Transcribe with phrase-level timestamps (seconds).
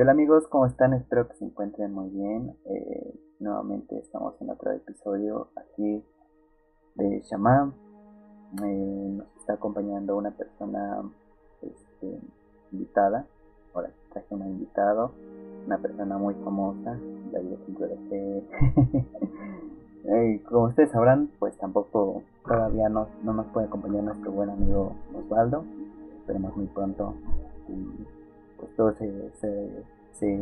[0.00, 0.94] hola amigos, ¿cómo están?
[0.94, 2.56] Espero que se encuentren muy bien.
[2.64, 6.02] Eh, nuevamente estamos en otro episodio aquí
[6.94, 7.74] de Shaman.
[8.64, 11.02] Eh, nos está acompañando una persona
[11.60, 12.18] este,
[12.72, 13.26] invitada.
[13.74, 15.12] Ahora traje un invitado,
[15.66, 16.98] una persona muy famosa
[17.32, 17.40] de
[20.04, 24.94] eh, como ustedes sabrán, pues tampoco todavía no, no nos puede acompañar nuestro buen amigo
[25.14, 25.62] Osvaldo.
[26.20, 27.14] Esperemos muy pronto
[28.60, 29.10] pues todo se,
[30.12, 30.40] se,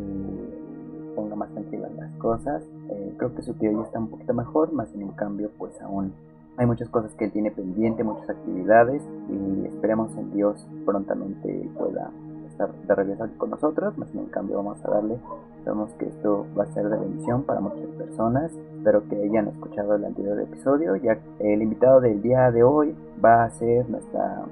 [1.14, 2.62] ponga más tranquilas las cosas.
[2.90, 6.12] Eh, creo que su tío ya está un poquito mejor, más en cambio pues aún
[6.56, 12.10] hay muchas cosas que él tiene pendiente, muchas actividades y esperemos en Dios prontamente pueda
[12.48, 15.18] estar de regreso con nosotros, más en cambio vamos a darle,
[15.64, 19.94] sabemos que esto va a ser de bendición para muchas personas, espero que hayan escuchado
[19.94, 22.92] el anterior episodio, ya el invitado del día de hoy
[23.24, 24.42] va a ser nuestra,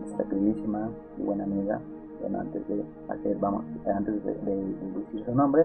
[0.00, 1.80] nuestra queridísima y buena amiga
[2.20, 5.64] bueno, antes de hacer, vamos, antes de, decir su nombre,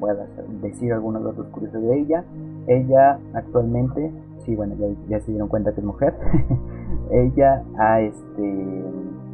[0.00, 0.14] voy a
[0.62, 2.24] decir algunos datos curiosos de ella.
[2.66, 4.10] Ella actualmente,
[4.44, 4.74] sí, bueno,
[5.08, 6.14] ya, se dieron cuenta que es mujer.
[7.10, 7.62] ella
[8.00, 8.84] este,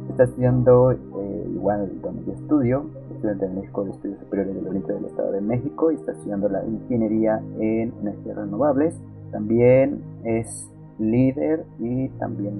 [0.09, 4.93] está estudiando eh, igual donde yo estudio, estudiante de México de Estudios Superiores del Oriente
[4.93, 8.99] del Estado de México y está estudiando la ingeniería en energías renovables.
[9.31, 12.53] También es líder y también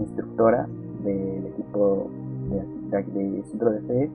[0.00, 0.68] instructora
[1.04, 2.08] del equipo
[2.90, 4.10] de, Centro de Fe, eh,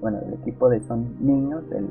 [0.00, 1.86] bueno, el equipo de son niños del,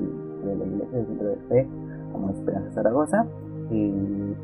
[0.46, 1.68] de la iglesia del Centro de Fe,
[2.12, 3.26] como Esperanza Zaragoza,
[3.70, 3.92] y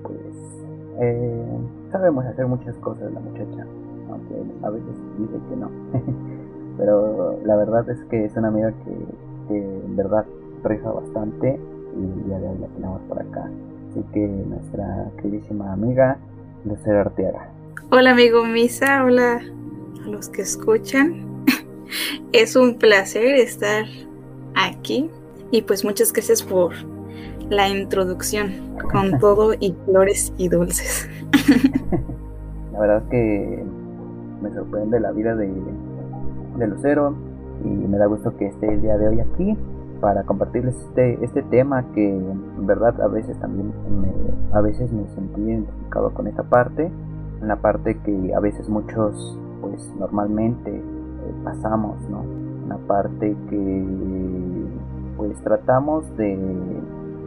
[0.03, 0.65] pues
[0.99, 1.57] eh,
[1.91, 3.65] sabemos hacer muchas cosas la muchacha,
[4.09, 5.69] aunque a veces dice que no,
[6.77, 10.25] pero la verdad es que es una amiga que, en verdad
[10.63, 11.57] rifa bastante
[11.95, 13.49] y ya la tenemos por acá.
[13.89, 16.17] Así que nuestra queridísima amiga
[16.65, 17.49] Lucero Arteaga.
[17.91, 19.39] Hola amigo Misa, hola
[20.07, 21.25] los que escuchan.
[22.33, 23.85] es un placer estar
[24.55, 25.09] aquí
[25.51, 26.73] y pues muchas gracias por
[27.49, 31.09] la introducción con todo y flores y dulces.
[32.73, 33.63] la verdad es que
[34.41, 35.51] me sorprende la vida de,
[36.57, 37.15] de Lucero
[37.63, 39.57] y me da gusto que esté el día de hoy aquí
[39.99, 44.11] para compartirles este, este tema que en verdad a veces también me,
[44.55, 46.91] a veces me sentí identificado con esta parte,
[47.41, 50.81] una parte que a veces muchos pues normalmente
[51.43, 52.23] pasamos, ¿no?
[52.65, 53.85] Una parte que
[55.17, 56.37] pues tratamos de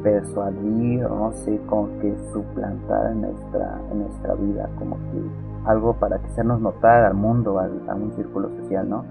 [0.03, 6.19] persuadir, no sé, con que suplantar en nuestra, en nuestra vida, como que algo para
[6.19, 9.05] que hacernos notar al mundo, al, a un círculo social, ¿no?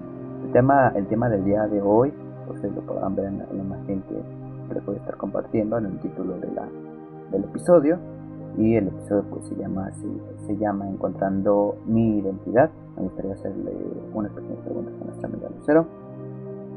[0.44, 2.12] El tema, el tema del día de hoy,
[2.48, 5.98] ustedes lo podrán ver en la, imagen que, les voy a estar compartiendo en el
[5.98, 6.64] título de la,
[7.32, 7.98] del episodio,
[8.56, 12.70] y el episodio pues se llama así, se llama Encontrando mi identidad.
[13.00, 13.72] Me gustaría hacerle
[14.12, 15.86] unas pequeñas preguntas a nuestra amiga Lucero.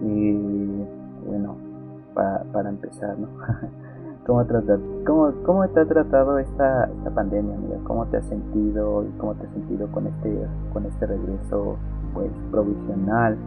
[0.01, 0.31] Y
[1.27, 1.57] bueno,
[2.13, 3.27] para empezar, ¿no?
[4.25, 4.45] ¿Cómo,
[5.05, 7.75] cómo, ¿Cómo te ha tratado esta, esta pandemia, amiga?
[7.83, 11.75] ¿Cómo te has sentido y cómo te has sentido con este, con este regreso
[12.13, 13.37] pues provisional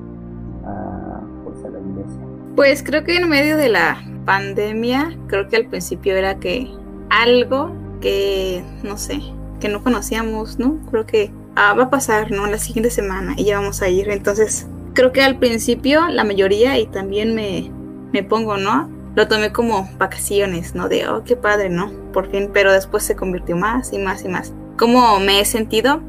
[0.66, 2.20] a, pues, a la iglesia?
[2.56, 6.68] Pues creo que en medio de la pandemia, creo que al principio era que
[7.08, 7.70] algo
[8.02, 9.20] que, no sé,
[9.60, 10.76] que no conocíamos, ¿no?
[10.90, 12.46] Creo que ah, va a pasar, ¿no?
[12.46, 14.08] La siguiente semana y ya vamos a ir.
[14.10, 17.70] Entonces, creo que al principio la mayoría y también me,
[18.12, 18.90] me pongo, ¿no?
[19.16, 20.88] Lo tomé como vacaciones, ¿no?
[20.88, 21.90] De, oh, qué padre, ¿no?
[22.12, 24.52] Por fin, pero después se convirtió más y más y más.
[24.78, 26.02] ¿Cómo me he sentido?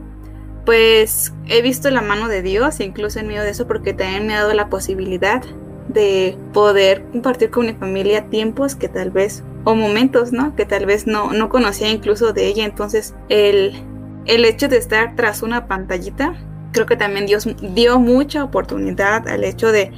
[0.66, 4.35] Pues he visto la mano de Dios, incluso en medio de eso, porque también me
[4.35, 5.41] ha dado la posibilidad
[5.88, 10.56] de poder compartir con mi familia tiempos que tal vez o momentos, ¿no?
[10.56, 12.66] Que tal vez no, no conocía incluso de ella.
[12.66, 13.81] Entonces, el,
[14.27, 16.35] el hecho de estar tras una pantallita,
[16.71, 19.91] creo que también Dios dio mucha oportunidad al hecho de,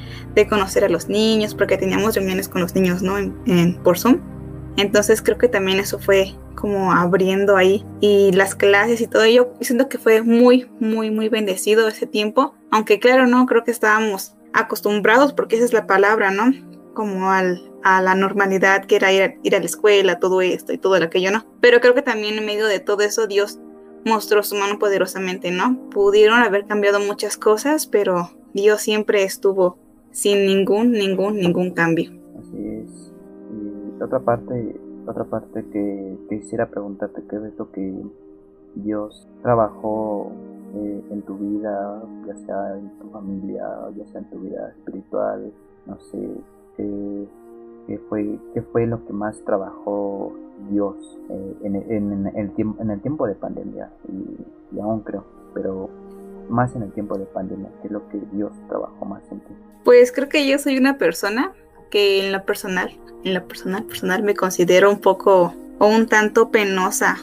[0.50, 3.18] conocer a los niños, porque teníamos reuniones con los niños, ¿no?
[3.18, 4.22] En, por Zoom.
[4.78, 9.26] Entonces, creo que también eso fue como abriendo ahí y las clases y todo.
[9.26, 12.56] Yo siento que fue muy, muy, muy bendecido ese tiempo.
[12.72, 16.54] Aunque claro, no, creo que estábamos acostumbrados, porque esa es la palabra, ¿no?
[16.94, 20.96] Como a la normalidad que era ir, ir, a la escuela, todo esto y todo
[20.96, 21.46] aquello, ¿no?
[21.60, 23.60] Pero creo que también en medio de todo eso Dios
[24.06, 25.78] mostró su mano poderosamente, ¿no?
[25.90, 29.78] Pudieron haber cambiado muchas cosas, pero Dios siempre estuvo
[30.12, 32.12] sin ningún, ningún, ningún cambio.
[32.40, 33.14] Así es.
[33.52, 34.76] Y otra parte,
[35.06, 37.94] otra parte que, quisiera preguntarte, ¿qué es lo que
[38.76, 40.32] Dios trabajó
[40.76, 43.68] eh, en tu vida, ya sea en tu familia,
[43.98, 45.52] ya sea en tu vida espiritual,
[45.86, 46.30] no sé,
[46.78, 50.32] qué fue, qué fue lo que más trabajó
[50.70, 50.96] Dios
[51.30, 55.90] eh, en, el tiempo, en el tiempo de pandemia, y, aún creo, pero
[56.50, 59.54] más en el tiempo de pandemia, ¿qué es lo que Dios trabajó más en ti?
[59.84, 61.54] Pues creo que yo soy una persona
[61.90, 62.92] que en lo personal,
[63.24, 67.18] en lo personal, personal me considero un poco o un tanto penosa.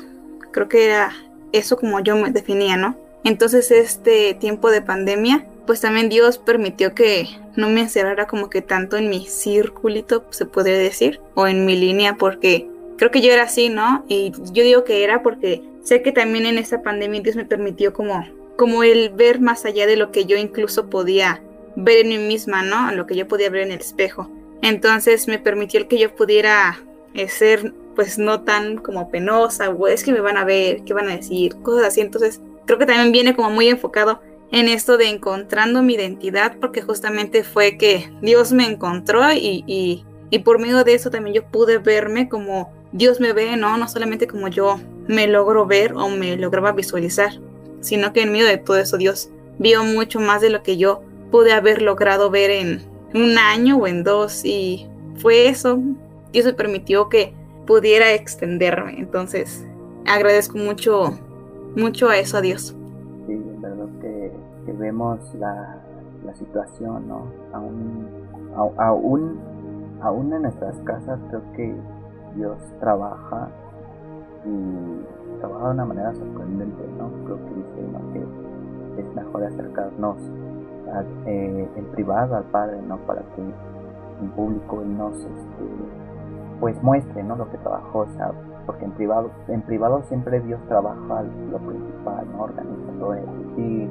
[0.51, 1.11] Creo que era
[1.53, 2.97] eso como yo me definía, ¿no?
[3.25, 8.63] Entonces este tiempo de pandemia, pues también Dios permitió que no me encerrara como que
[8.63, 13.33] tanto en mi circulito, se podría decir, o en mi línea, porque creo que yo
[13.33, 14.05] era así, ¿no?
[14.09, 17.93] Y yo digo que era porque sé que también en esta pandemia Dios me permitió
[17.93, 18.27] como,
[18.57, 21.43] como el ver más allá de lo que yo incluso podía
[21.77, 22.91] ver en mí misma, ¿no?
[22.93, 24.31] Lo que yo podía ver en el espejo.
[24.63, 26.81] Entonces me permitió el que yo pudiera
[27.15, 30.93] eh, ser pues no tan como penosa, o es que me van a ver, qué
[30.93, 32.01] van a decir, cosas así.
[32.01, 34.21] Entonces creo que también viene como muy enfocado
[34.53, 40.05] en esto de encontrando mi identidad, porque justamente fue que Dios me encontró y, y,
[40.31, 43.77] y por medio de eso también yo pude verme como Dios me ve, ¿no?
[43.77, 47.31] No solamente como yo me logro ver o me lograba visualizar,
[47.81, 51.03] sino que en medio de todo eso Dios vio mucho más de lo que yo
[51.31, 52.83] pude haber logrado ver en
[53.15, 55.79] un año o en dos y fue eso.
[56.33, 57.35] Dios me permitió que
[57.67, 58.99] pudiera extenderme.
[58.99, 59.67] Entonces,
[60.07, 61.19] agradezco mucho,
[61.77, 62.75] mucho a eso a Dios.
[63.27, 64.33] Sí, es verdad que,
[64.73, 65.83] vemos la,
[66.39, 67.27] situación, ¿no?
[67.53, 68.09] Aún,
[68.79, 69.39] aún,
[70.03, 71.73] aún en nuestras casas creo que
[72.37, 73.49] Dios trabaja
[74.45, 77.11] y trabaja de una manera sorprendente, ¿no?
[77.25, 78.13] Creo que dice ¿no?
[78.13, 80.17] que es mejor acercarnos
[81.27, 82.97] eh, en privado al Padre, ¿no?
[82.99, 85.65] Para que en público Él nos, este,
[86.61, 87.37] pues muestre, ¿no?
[87.37, 88.33] Lo que trabajó, o sea,
[88.65, 92.45] porque en privado, en privado siempre Dios trabaja lo principal, ¿no?
[92.45, 93.89] Organiza todo eso, sí,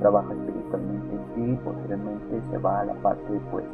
[0.00, 3.64] trabaja espiritualmente, sí, posteriormente se va a la parte, pues,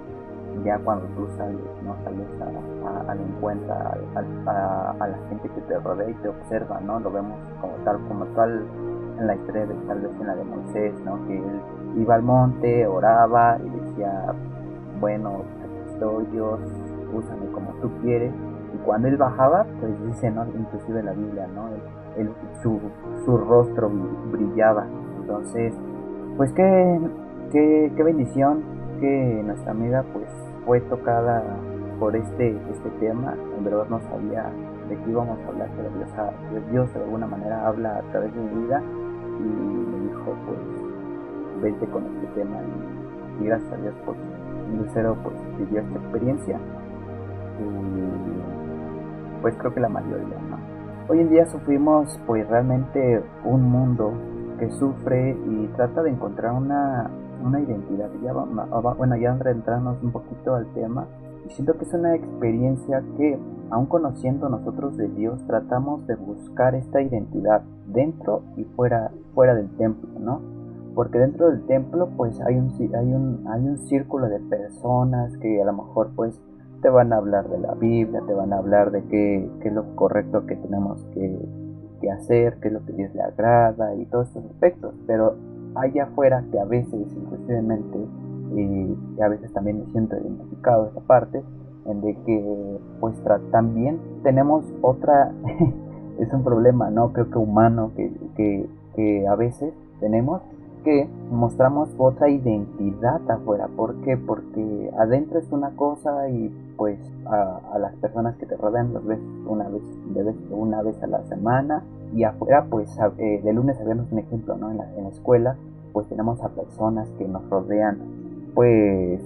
[0.64, 1.96] ya cuando tú sales, ¿no?
[2.04, 7.00] Sales a, al encuentro, a, a, la gente que te rodea y te observa, ¿no?
[7.00, 8.64] Lo vemos como tal, como tal
[9.18, 11.26] en la historia de tal vez en la de Moisés, ¿no?
[11.26, 11.60] Que él
[11.96, 14.34] iba al monte, oraba y decía,
[15.00, 15.42] bueno,
[15.92, 16.60] estoy Dios,
[17.12, 18.32] úsame como tú quieres.
[18.74, 20.44] Y cuando él bajaba, pues dice, ¿no?
[20.46, 21.68] Inclusive la Biblia, ¿no?
[22.62, 22.80] su,
[23.24, 23.90] su rostro
[24.30, 24.86] brillaba.
[25.20, 25.74] Entonces,
[26.36, 27.00] pues qué,
[27.50, 28.62] qué, qué bendición
[29.00, 30.28] que nuestra amiga pues
[30.64, 31.42] fue tocada
[31.98, 33.34] por este, este tema.
[33.56, 34.50] En verdad no sabía
[34.88, 35.90] de qué íbamos a hablar, pero
[36.70, 38.82] Dios, de alguna manera habla a través de mi vida
[39.38, 42.58] y me dijo pues vente con este tema
[43.40, 44.14] y, gracias a Dios por
[44.78, 46.58] Lucero pues vivió esta experiencia
[47.58, 50.74] y pues creo que la mayoría no
[51.08, 54.12] hoy en día sufrimos pues realmente un mundo
[54.58, 57.10] que sufre y trata de encontrar una,
[57.42, 58.10] una identidad.
[58.22, 61.06] Ya bueno ya entrarnos un poquito al tema
[61.46, 63.38] y siento que es una experiencia que
[63.70, 69.68] aun conociendo nosotros de Dios tratamos de buscar esta identidad dentro y fuera fuera del
[69.76, 70.54] templo no
[70.94, 75.60] porque dentro del templo pues hay un, hay un, hay un círculo de personas que
[75.60, 76.40] a lo mejor pues
[76.82, 79.74] te van a hablar de la Biblia, te van a hablar de qué, qué es
[79.74, 81.36] lo correcto que tenemos que,
[82.00, 85.34] que, hacer, qué es lo que Dios le agrada y todos estos aspectos, pero
[85.74, 87.98] allá afuera que a veces inclusivemente
[88.56, 91.42] y, a veces también me siento identificado esta parte
[91.86, 93.14] en de que pues
[93.50, 95.32] también tenemos otra
[96.18, 100.40] es un problema no creo que humano que, que, que a veces tenemos
[100.84, 103.68] que mostramos otra identidad afuera.
[103.74, 104.16] ¿Por qué?
[104.16, 109.20] Porque adentro es una cosa y pues a, las personas que te rodean los ves
[109.46, 109.82] una vez,
[110.14, 111.82] de una vez a la semana
[112.14, 114.70] y afuera pues eh, de lunes a viernes un ejemplo, ¿no?
[114.70, 115.56] En la, escuela
[115.92, 117.98] pues tenemos a personas que nos rodean
[118.54, 119.20] pues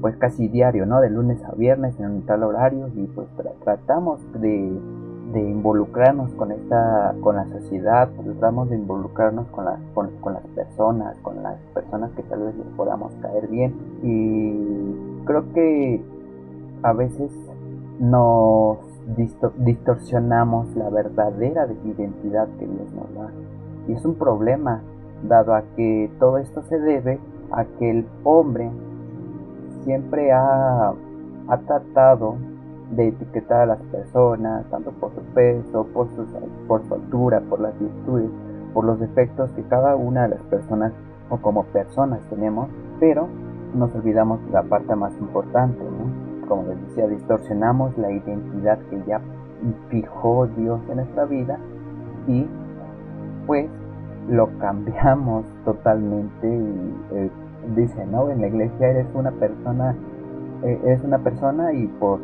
[0.00, 1.00] pues casi diario, ¿no?
[1.00, 3.28] De lunes a viernes en un tal horario y pues
[3.62, 4.80] tratamos de
[5.32, 11.16] de involucrarnos con esta con la sociedad tratamos de involucrarnos con, las con, las personas
[11.22, 16.02] con las personas que tal vez les podamos caer bien y creo que
[16.82, 17.30] a veces
[17.98, 18.78] nos
[19.58, 23.30] distorsionamos la verdadera identidad que Dios nos da
[23.88, 24.80] y es un problema
[25.28, 27.18] dado a que todo esto se debe
[27.52, 28.70] a que el hombre
[29.84, 30.94] siempre ha,
[31.66, 32.36] tratado
[32.92, 36.24] de etiquetar a las personas, tanto por su peso, por su,
[36.66, 38.30] por su altura, por las virtudes,
[38.72, 40.92] por los defectos que cada una de las personas
[41.28, 42.68] o como personas tenemos,
[43.00, 43.28] pero
[43.74, 45.82] nos olvidamos de la parte más importante.
[46.52, 49.22] Como les decía, distorsionamos la identidad que ya
[49.88, 51.58] fijó Dios en nuestra vida
[52.28, 52.46] y
[53.46, 53.70] pues
[54.28, 57.30] lo cambiamos totalmente y eh,
[57.74, 58.28] dice, ¿no?
[58.28, 59.96] En la iglesia eres una persona
[60.62, 62.20] eh, es una persona y por,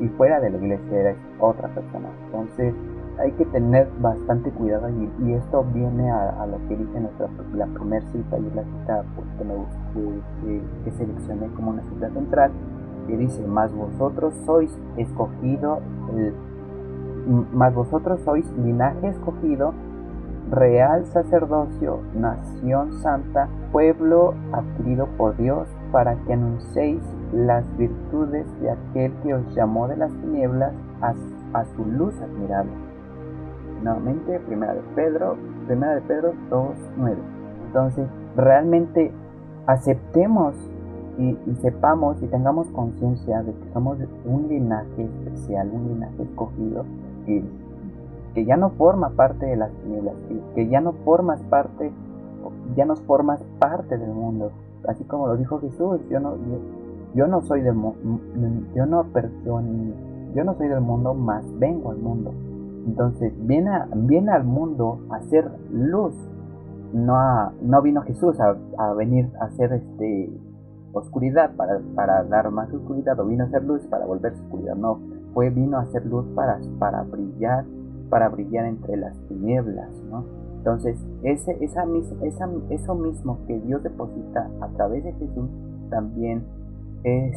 [0.00, 2.10] y fuera de la iglesia eres otra persona.
[2.26, 2.74] Entonces
[3.18, 8.06] hay que tener bastante cuidado y, esto viene a, lo que dice nuestra la primera
[8.12, 12.52] cita y la cita pues, que me que, seleccioné como una cita central
[13.06, 15.80] que dice, más vosotros sois escogido,
[17.52, 19.72] más vosotros sois linaje escogido,
[20.50, 29.12] real sacerdocio, nación santa, pueblo adquirido por Dios, para que anunciéis las virtudes de aquel
[29.22, 31.14] que os llamó de las tinieblas a,
[31.54, 32.72] a su luz admirable.
[33.82, 37.16] Nuevamente, primera de Pedro, primera de Pedro 2.9.
[37.66, 38.06] Entonces,
[38.36, 39.12] realmente
[39.66, 40.54] aceptemos
[41.18, 46.84] y, sepamos y tengamos conciencia de que somos un linaje especial, un linaje escogido,
[47.26, 47.44] que,
[48.34, 50.14] que ya no forma parte de las tinieblas,
[50.54, 51.92] que, ya no formas parte,
[52.76, 54.50] ya no formas parte del mundo.
[54.88, 56.34] Así como lo dijo Jesús, yo no,
[57.14, 59.06] yo, no soy del yo no,
[60.34, 62.32] yo no soy del mundo, más vengo al mundo.
[62.86, 66.14] Entonces viene, viene al mundo a ser luz.
[66.92, 70.30] No, no vino Jesús a, a venir a ser este
[70.94, 74.76] oscuridad para, para, dar más oscuridad o vino a ser luz para volverse oscuridad.
[74.76, 75.00] No,
[75.34, 77.64] fue vino a ser luz para, para brillar,
[78.08, 80.24] para brillar entre las tinieblas, ¿no?
[80.58, 81.84] Entonces, ese, esa,
[82.22, 85.50] esa, eso mismo que Dios deposita a través de Jesús
[85.90, 86.42] también
[87.02, 87.36] es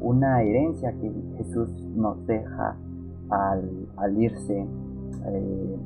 [0.00, 2.76] una herencia que Jesús nos deja
[3.30, 4.66] al, al irse,
[5.26, 5.76] eh,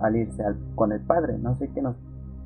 [0.00, 0.42] al irse
[0.74, 1.38] con el Padre.
[1.38, 1.94] No sé qué nos,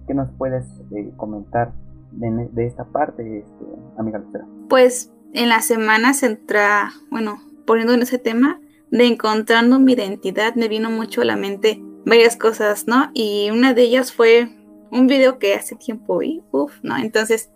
[0.06, 1.73] qué nos puedes eh, comentar
[2.12, 3.65] de, esta parte, este,
[3.99, 4.47] amiga Lucera?
[4.69, 8.61] Pues en la semana se entra, bueno, poniendo en ese tema
[8.91, 13.11] de encontrando mi identidad, me vino mucho a la mente varias cosas, ¿no?
[13.15, 14.49] Y una de ellas fue
[14.91, 16.97] un video que hace tiempo vi, uff, ¿no?
[16.97, 17.50] Entonces,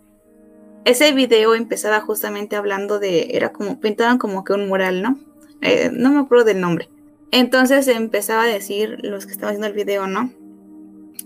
[0.85, 5.17] ese video empezaba justamente hablando de, era como, pintaban como que un mural, ¿no?
[5.61, 6.89] Eh, no me acuerdo del nombre.
[7.31, 10.31] Entonces empezaba a decir los que estaban haciendo el video, ¿no?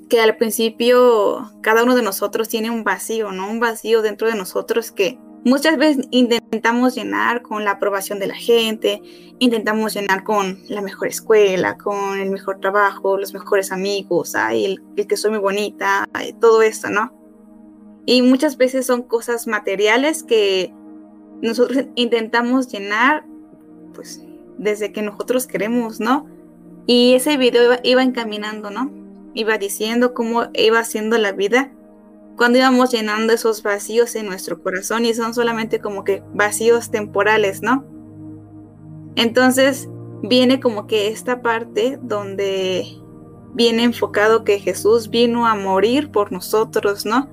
[0.10, 3.50] Que al principio cada uno de nosotros tiene un vacío, ¿no?
[3.50, 8.36] Un vacío dentro de nosotros que muchas veces intentamos llenar con la aprobación de la
[8.36, 9.02] gente,
[9.40, 15.18] intentamos llenar con la mejor escuela, con el mejor trabajo, los mejores amigos, el, que
[15.18, 16.08] soy muy bonita,
[16.40, 17.14] todo esto, ¿no?
[18.06, 20.74] Y muchas veces son cosas materiales que
[21.42, 23.26] nosotros intentamos llenar,
[23.94, 24.24] pues,
[24.58, 26.28] desde que nosotros queremos, ¿no?
[26.86, 29.07] Y ese video iba encaminando, ¿no?
[29.34, 31.72] Iba diciendo cómo iba siendo la vida
[32.38, 37.64] cuando íbamos llenando esos vacíos en nuestro corazón y son solamente como que vacíos temporales,
[37.64, 37.84] ¿no?
[39.16, 39.90] Entonces
[40.22, 42.86] viene como que esta parte donde
[43.54, 47.28] viene enfocado que Jesús vino a morir por nosotros, ¿no?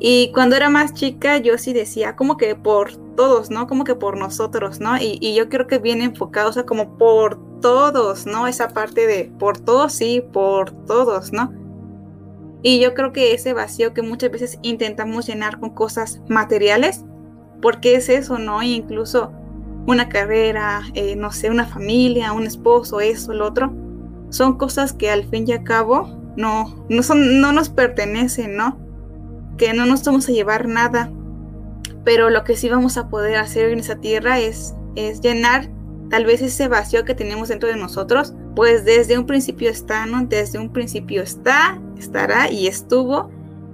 [0.00, 3.66] Y cuando era más chica yo sí decía como que por todos, ¿no?
[3.66, 4.96] Como que por nosotros, ¿no?
[4.96, 8.46] Y, yo creo que viene enfocado, o sea, como por todos, ¿no?
[8.46, 11.52] Esa parte de por todos, sí, por todos, ¿no?
[12.62, 17.04] Y yo creo que ese vacío que muchas veces intentamos llenar con cosas materiales,
[17.60, 18.62] porque es eso, ¿no?
[18.62, 19.32] incluso
[19.86, 23.72] una carrera, eh, no sé, una familia, un esposo, eso, lo otro,
[24.28, 28.78] son cosas que al fin y al cabo no, no, son, no nos pertenecen, ¿no?
[29.58, 31.10] Que no nos vamos a llevar nada.
[32.04, 35.68] Pero lo que sí vamos a poder hacer en esa tierra es, es llenar
[36.10, 40.24] Tal vez ese vacío que tenemos dentro de nosotros, pues desde un principio está, ¿no?
[40.24, 43.30] Desde un principio está, estará y estuvo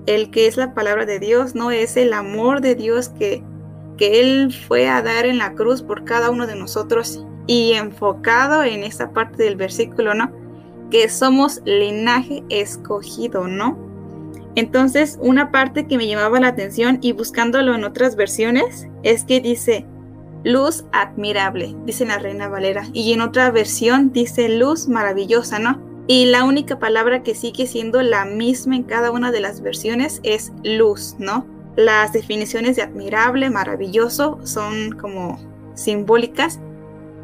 [0.07, 1.71] el que es la palabra de Dios, ¿no?
[1.71, 3.45] Es el amor de Dios que,
[3.97, 8.65] que Él fue a dar en la cruz por cada uno de nosotros y enfocado
[8.65, 10.33] en esta parte del versículo, ¿no?
[10.91, 13.79] Que somos linaje escogido, ¿no?
[14.57, 19.41] Entonces, una parte que me llamaba la atención y buscándolo en otras versiones es que
[19.41, 19.87] dice,
[20.45, 22.87] luz admirable, dice la Reina Valera.
[22.93, 25.81] Y en otra versión dice luz maravillosa, ¿no?
[26.07, 30.21] Y la única palabra que sigue siendo la misma en cada una de las versiones
[30.23, 31.47] es luz, ¿no?
[31.77, 35.39] Las definiciones de admirable, maravilloso son como
[35.75, 36.61] simbólicas,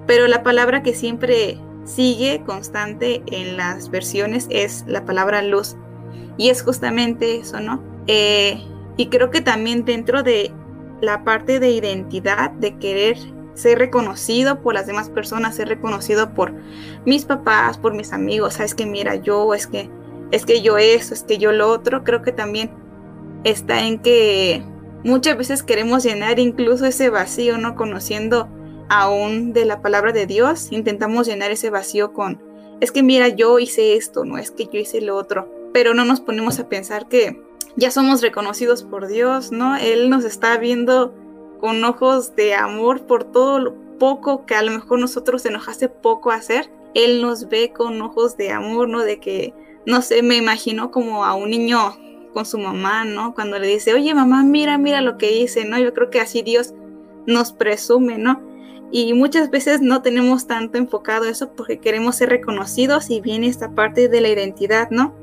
[0.07, 5.77] pero la palabra que siempre sigue constante en las versiones es la palabra luz.
[6.41, 7.83] Y es justamente eso, ¿no?
[8.07, 8.65] Eh,
[8.97, 10.51] y creo que también dentro de
[11.03, 13.19] la parte de identidad, de querer
[13.53, 16.55] ser reconocido por las demás personas, ser reconocido por
[17.05, 19.91] mis papás, por mis amigos, sabes que mira yo, es que
[20.31, 22.71] es que yo eso, es que yo lo otro, creo que también
[23.45, 24.65] está en que
[25.05, 28.49] muchas veces queremos llenar incluso ese vacío, no conociendo
[28.89, 32.43] aún de la palabra de Dios, intentamos llenar ese vacío con
[32.81, 36.05] es que mira yo hice esto, no es que yo hice lo otro, pero no
[36.05, 37.43] nos ponemos a pensar que
[37.77, 39.77] ya somos reconocidos por Dios, ¿no?
[39.77, 41.15] Él nos está viendo
[41.61, 45.69] con ojos de amor por todo lo poco que a lo mejor nosotros se nos
[45.69, 46.71] hace poco hacer.
[46.95, 49.01] Él nos ve con ojos de amor, ¿no?
[49.01, 49.55] De que,
[49.87, 51.97] no sé, me imagino como a un niño
[52.33, 53.35] con su mamá, ¿no?
[53.35, 55.79] Cuando le dice, oye mamá, mira, mira lo que hice, ¿no?
[55.79, 56.75] Yo creo que así Dios
[57.27, 58.41] nos presume, ¿no?
[58.93, 63.71] Y muchas veces no tenemos tanto enfocado eso porque queremos ser reconocidos y viene esta
[63.71, 65.15] parte de la identidad, ¿no?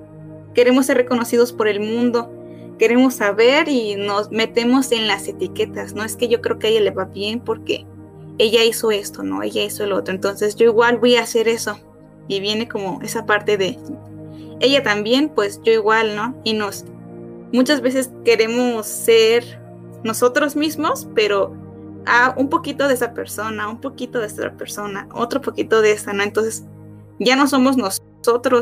[0.58, 2.32] Queremos ser reconocidos por el mundo,
[2.80, 6.04] queremos saber y nos metemos en las etiquetas, ¿no?
[6.04, 7.86] Es que yo creo que a ella le va bien porque
[8.40, 9.44] ella hizo esto, ¿no?
[9.44, 10.16] Ella hizo el otro.
[10.16, 11.78] Entonces yo igual voy a hacer eso.
[12.28, 13.78] Y viene como esa parte de
[14.60, 16.36] ella también, pues yo igual, ¿no?
[16.44, 16.86] Y nos
[17.54, 19.62] muchas veces queremos ser
[20.04, 21.54] nosotros mismos, pero
[22.08, 26.14] a un poquito de esa persona, un poquito de esta persona, otro poquito de esta,
[26.14, 26.24] ¿no?
[26.24, 26.66] Entonces
[27.20, 28.07] ya no somos nosotros,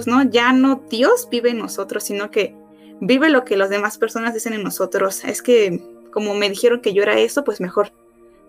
[0.06, 0.24] ¿no?
[0.24, 2.56] Ya no Dios vive en nosotros, sino que
[3.02, 5.24] vive lo que las demás personas dicen en nosotros.
[5.26, 5.82] Es que
[6.12, 7.92] como me dijeron que yo era eso, pues mejor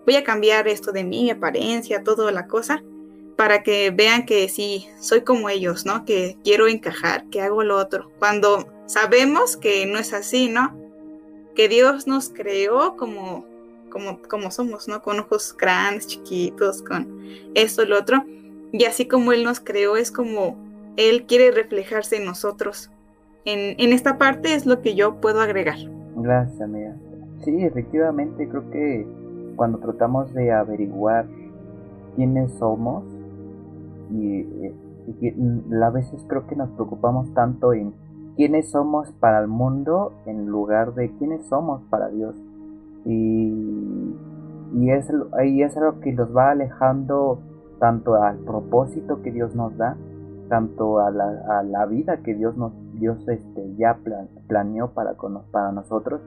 [0.05, 2.81] voy a cambiar esto de mí, mi apariencia, toda la cosa,
[3.35, 6.05] para que vean que sí, soy como ellos, ¿no?
[6.05, 8.09] Que quiero encajar, que hago lo otro.
[8.19, 10.75] Cuando sabemos que no es así, ¿no?
[11.55, 13.45] Que Dios nos creó como,
[13.89, 15.01] como, como somos, ¿no?
[15.01, 18.23] Con ojos grandes, chiquitos, con esto lo otro.
[18.71, 20.66] Y así como Él nos creó, es como
[20.97, 22.91] Él quiere reflejarse en nosotros.
[23.45, 25.77] En, en esta parte es lo que yo puedo agregar.
[26.17, 26.95] Gracias, amiga.
[27.43, 29.07] Sí, efectivamente, creo que
[29.55, 31.25] cuando tratamos de averiguar
[32.15, 33.03] quiénes somos
[34.11, 34.45] y,
[35.81, 37.93] a veces creo que nos preocupamos tanto en
[38.35, 42.35] quiénes somos para el mundo en lugar de quiénes somos para Dios
[43.05, 44.13] y,
[44.75, 45.09] y es,
[45.45, 47.39] y es algo que los va alejando
[47.79, 49.95] tanto al propósito que Dios nos da
[50.47, 53.97] tanto a la, a la vida que Dios nos Dios este ya
[54.47, 55.15] planeó para,
[55.51, 56.21] para nosotros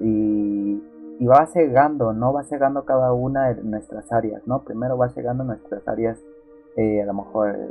[0.00, 0.82] y,
[1.18, 2.32] y va cegando, ¿no?
[2.32, 4.62] Va cegando cada una de nuestras áreas, ¿no?
[4.62, 6.18] Primero va cegando nuestras áreas,
[6.76, 7.68] eh, a lo mejor eh,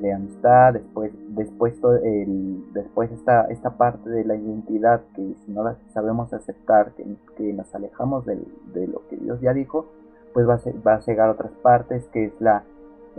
[0.00, 5.64] de amistad, después, después, el, después esta, esta parte de la identidad que si no
[5.64, 7.04] la sabemos aceptar, que,
[7.36, 8.36] que nos alejamos de,
[8.72, 9.86] de, lo que Dios ya dijo,
[10.32, 12.62] pues va a, va a cegar otras partes, que es la,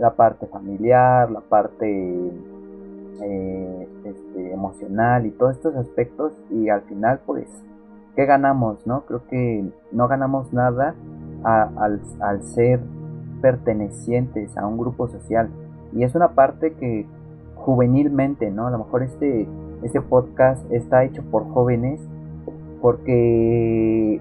[0.00, 1.86] la parte familiar, la parte
[3.22, 7.46] eh, este, emocional y todos estos aspectos y al final pues
[8.16, 8.86] ¿qué ganamos?
[8.86, 9.02] no?
[9.06, 10.94] Creo que no ganamos nada
[11.44, 12.80] al, ser
[13.40, 15.48] pertenecientes a un grupo social.
[15.94, 17.06] Y es una parte que
[17.56, 18.66] juvenilmente, ¿no?
[18.66, 19.48] A lo mejor este,
[19.82, 22.00] este podcast está hecho por jóvenes
[22.80, 24.20] porque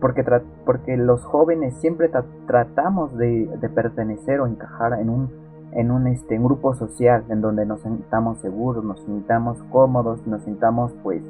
[0.00, 0.24] porque,
[0.64, 2.10] porque los jóvenes siempre
[2.46, 5.30] tratamos de, pertenecer o encajar en un,
[5.72, 10.92] en un este, grupo social en donde nos sintamos seguros, nos sintamos cómodos, nos sintamos
[11.02, 11.22] pues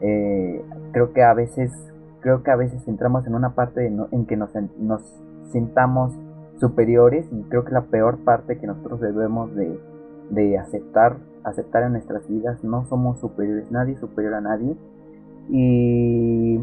[0.00, 1.70] eh, creo que a veces
[2.20, 5.02] creo que a veces entramos en una parte en que nos, nos
[5.50, 6.12] sintamos
[6.60, 9.78] superiores y creo que la peor parte que nosotros debemos de,
[10.30, 14.76] de aceptar aceptar en nuestras vidas no somos superiores nadie superior a nadie.
[15.50, 16.60] Y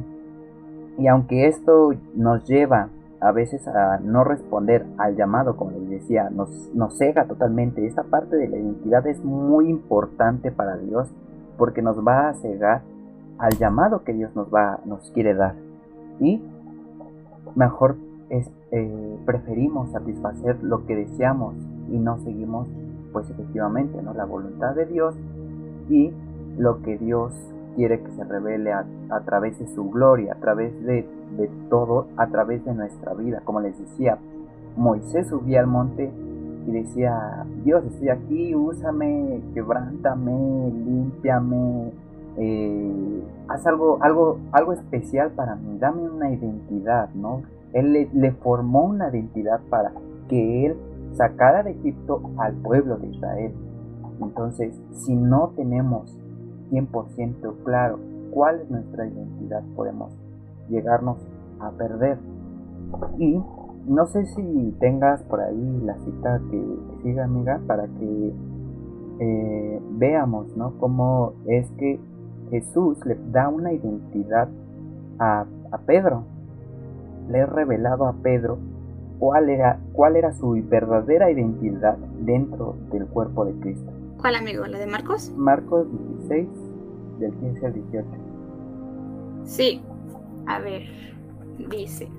[1.00, 2.90] y aunque esto nos lleva
[3.22, 7.86] a veces a no responder al llamado, como les decía, nos, nos cega totalmente.
[7.86, 11.10] Esta parte de la identidad es muy importante para Dios
[11.58, 12.82] porque nos va a cegar
[13.38, 15.56] al llamado que Dios nos va, nos quiere dar.
[16.20, 16.42] Y
[17.56, 17.96] mejor
[18.30, 21.56] es, eh, preferimos satisfacer lo que deseamos
[21.90, 22.68] y no seguimos,
[23.14, 24.14] pues efectivamente, ¿no?
[24.14, 25.16] la voluntad de Dios
[25.90, 26.12] y
[26.58, 27.34] lo que Dios
[27.76, 28.86] quiere que se revele a,
[29.26, 33.42] través de su gloria, a través de, de, todo, a través de nuestra vida.
[33.44, 34.18] Como les decía,
[34.76, 36.12] Moisés subía al monte
[36.68, 41.92] y decía, Dios, estoy aquí, úsame, quebrántame, límpiame,
[42.38, 47.42] eh, haz algo, algo, algo especial para mí, dame una identidad, ¿no?
[47.74, 49.92] Él le, le formó una identidad para
[50.28, 50.76] que él
[51.14, 53.52] sacara de Egipto al pueblo de Israel.
[54.22, 56.19] Entonces, si no tenemos
[56.72, 58.00] 100% claro
[58.32, 60.12] cuál es nuestra identidad, podemos
[60.70, 61.18] llegarnos
[61.60, 62.18] a perder.
[63.18, 63.42] Y
[63.88, 66.64] no sé si tengas por ahí la cita que,
[67.04, 68.34] siga, amiga, para que
[69.20, 70.74] eh, veamos, ¿no?
[70.80, 72.00] Cómo es que
[72.50, 74.48] Jesús le da una identidad
[75.20, 76.24] a, a Pedro.
[77.30, 78.58] Le he revelado a Pedro
[79.20, 83.92] cuál era, cuál era su verdadera identidad dentro del cuerpo de Cristo.
[84.20, 84.66] ¿Cuál amigo?
[84.66, 85.32] ¿La de Marcos?
[85.38, 85.88] Marcos
[86.28, 86.48] 16,
[87.20, 88.08] del 15 al 18.
[89.44, 89.82] Sí,
[90.48, 90.84] a ver,
[91.70, 92.10] dice.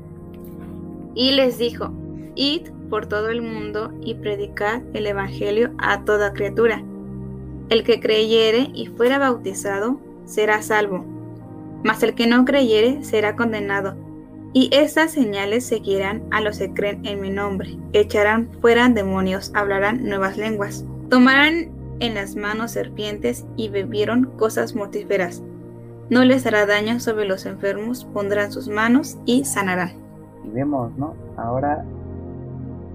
[1.14, 1.92] Y les dijo,
[2.34, 6.82] id por todo el mundo y predicad el Evangelio a toda criatura.
[7.68, 11.04] El que creyere y fuera bautizado será salvo,
[11.84, 13.96] mas el que no creyere será condenado.
[14.52, 17.78] Y estas señales seguirán a los que creen en mi nombre.
[17.92, 20.84] Echarán fuera demonios, hablarán nuevas lenguas.
[21.08, 25.42] Tomarán en las manos serpientes y bebieron cosas mortíferas.
[26.08, 29.92] No les hará daño sobre los enfermos, pondrán sus manos y sanarán.
[30.44, 31.14] y vemos, ¿no?
[31.36, 31.84] Ahora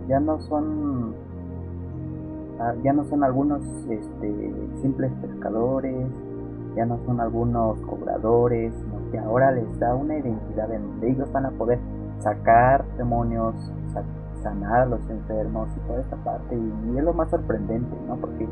[0.09, 1.15] ya no son
[2.59, 6.07] ah, ya no son algunos este, simples pescadores,
[6.75, 11.31] ya no son algunos cobradores, sino que ahora les da una identidad en donde ellos
[11.31, 11.79] van a poder
[12.19, 13.55] sacar demonios,
[14.41, 16.55] sanar a los enfermos y toda esta parte.
[16.55, 18.15] Y, es lo más sorprendente, ¿no?
[18.17, 18.47] Porque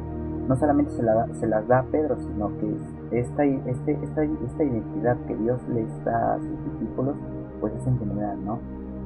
[0.48, 4.64] no solamente se, la, se las da a Pedro, sino que esta, este, esta, esta
[4.64, 7.16] identidad que Dios les da a sus discípulos,
[7.62, 8.60] pues es en general, ¿no?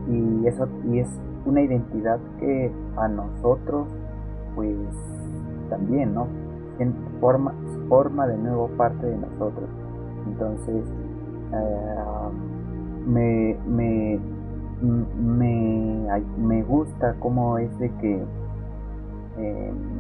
[0.08, 1.10] Y, eso, y es
[1.46, 3.88] una identidad que a nosotros,
[4.56, 4.78] pues
[5.70, 6.28] también, ¿no?
[7.20, 7.54] Forma,
[7.90, 9.70] forma de nuevo parte de nosotros.
[10.28, 10.84] Entonces,
[11.54, 11.96] eh,
[13.06, 14.20] me, me,
[14.82, 18.24] me, me gusta cómo es de que
[19.38, 19.97] mm,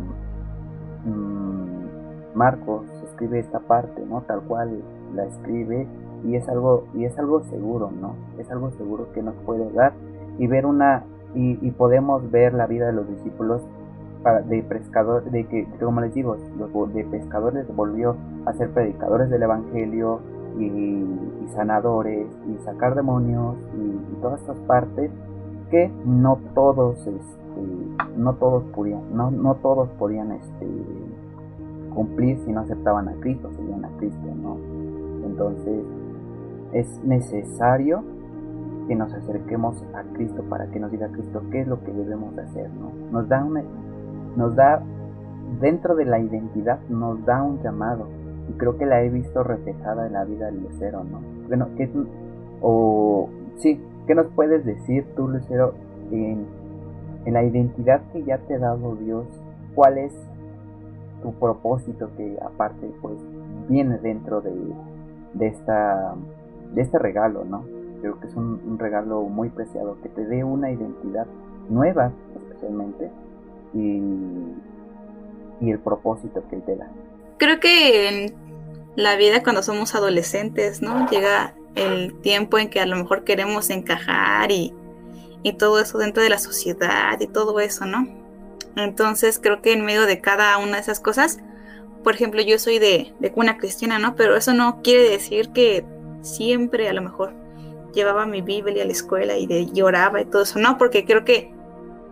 [2.33, 4.21] Marcos escribe esta parte, ¿no?
[4.21, 4.81] Tal cual
[5.15, 5.87] la escribe
[6.23, 8.15] y es algo y es algo seguro, ¿no?
[8.37, 9.93] Es algo seguro que nos puede dar
[10.37, 13.61] y ver una y, podemos ver la vida de los discípulos
[14.49, 18.15] de pescador, de que como les digo, de pescadores volvió
[18.45, 20.19] a ser predicadores del evangelio,
[20.59, 21.05] y,
[21.53, 25.11] sanadores y sacar demonios y, todas estas partes
[25.71, 27.46] que no todos este,
[28.15, 30.67] no todos podían no, no todos podían este,
[31.93, 34.57] cumplir si no aceptaban a Cristo seguían a Cristo no
[35.25, 35.83] entonces
[36.73, 38.03] es necesario
[38.87, 42.37] que nos acerquemos a Cristo para que nos diga Cristo qué es lo que debemos
[42.37, 43.45] hacer no nos da
[44.35, 44.81] nos da
[45.59, 48.07] dentro de la identidad nos da un llamado
[48.49, 51.21] y creo que la he visto reflejada en la vida del Lucero, ¿no?
[51.47, 51.89] Bueno, ¿qué
[52.61, 55.73] o sí, ¿qué nos puedes decir tú, Lucero,
[56.11, 56.45] en,
[57.27, 59.25] en la identidad que ya te ha dado Dios?
[59.75, 60.13] ¿Cuál es
[61.21, 63.15] tu propósito que aparte pues
[63.67, 64.53] viene dentro de,
[65.33, 66.15] de, esta,
[66.73, 67.63] de este regalo, ¿no?
[68.01, 71.27] Creo que es un, regalo muy preciado, que te dé una identidad
[71.69, 73.11] nueva especialmente
[73.73, 74.01] y,
[75.59, 76.87] y el propósito que Él te da
[77.37, 78.35] creo que en
[78.95, 81.07] la vida cuando somos adolescentes, ¿no?
[81.09, 84.73] Llega el tiempo en que a lo mejor queremos encajar y,
[85.53, 88.07] todo eso dentro de la sociedad y todo eso, ¿no?
[88.75, 91.39] Entonces creo que en medio de cada una de esas cosas,
[92.03, 94.15] por ejemplo, yo soy de, de cuna cristiana, ¿no?
[94.15, 95.85] Pero eso no quiere decir que
[96.21, 97.33] siempre a lo mejor
[97.93, 101.25] llevaba mi Biblia a la escuela y de, lloraba y todo eso, no, porque creo
[101.25, 101.51] que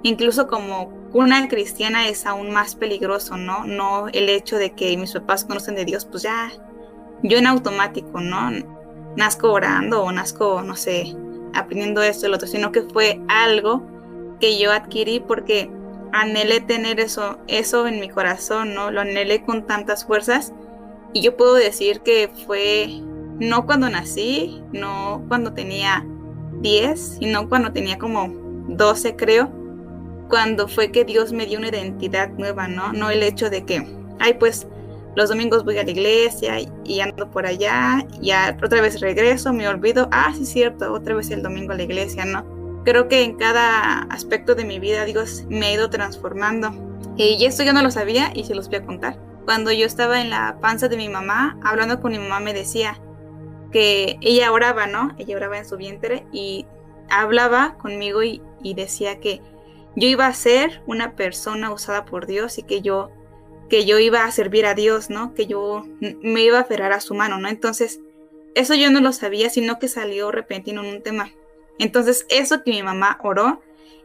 [0.03, 3.65] incluso como una cristiana es aún más peligroso, ¿no?
[3.65, 6.51] No el hecho de que mis papás conocen de Dios, pues ya,
[7.23, 8.51] yo en automático, ¿no?
[9.15, 11.15] Nazco orando o nazco, no sé,
[11.55, 13.83] aprendiendo esto y lo otro, sino que fue algo
[14.39, 15.71] que yo adquirí porque
[16.11, 18.91] anhelé tener eso, eso en mi corazón, ¿no?
[18.91, 20.53] Lo anhelé con tantas fuerzas
[21.13, 23.01] y yo puedo decir que fue
[23.39, 26.05] no cuando nací, no cuando tenía
[26.61, 28.29] 10, sino cuando tenía como
[28.67, 29.51] 12 creo,
[30.29, 32.93] cuando fue que Dios me dio una identidad nueva, ¿no?
[32.93, 33.85] No el hecho de que,
[34.19, 34.67] ay, pues
[35.15, 39.67] los domingos voy a la iglesia y, ando por allá, ya otra vez regreso, me
[39.67, 42.45] olvido, ah, sí, cierto, otra vez el domingo a la iglesia, ¿no?
[42.83, 46.71] Creo que en cada aspecto de mi vida Dios me ha ido transformando.
[47.17, 49.17] Y esto yo no lo sabía y se los voy a contar.
[49.45, 52.99] Cuando yo estaba en la panza de mi mamá, hablando con mi mamá, me decía
[53.71, 55.15] que ella oraba, ¿no?
[55.17, 56.67] Ella oraba en su vientre y
[57.09, 58.41] hablaba conmigo y
[58.75, 59.41] decía que
[59.95, 63.11] yo iba a ser una persona usada por Dios y que yo
[63.69, 65.33] que yo iba a servir a Dios, ¿no?
[65.33, 67.47] Que yo me iba a aferrar a su mano, ¿no?
[67.47, 67.99] Entonces,
[68.53, 71.31] eso yo no lo sabía, sino que salió repentino en un tema.
[71.79, 73.61] Entonces, eso que mi mamá oró,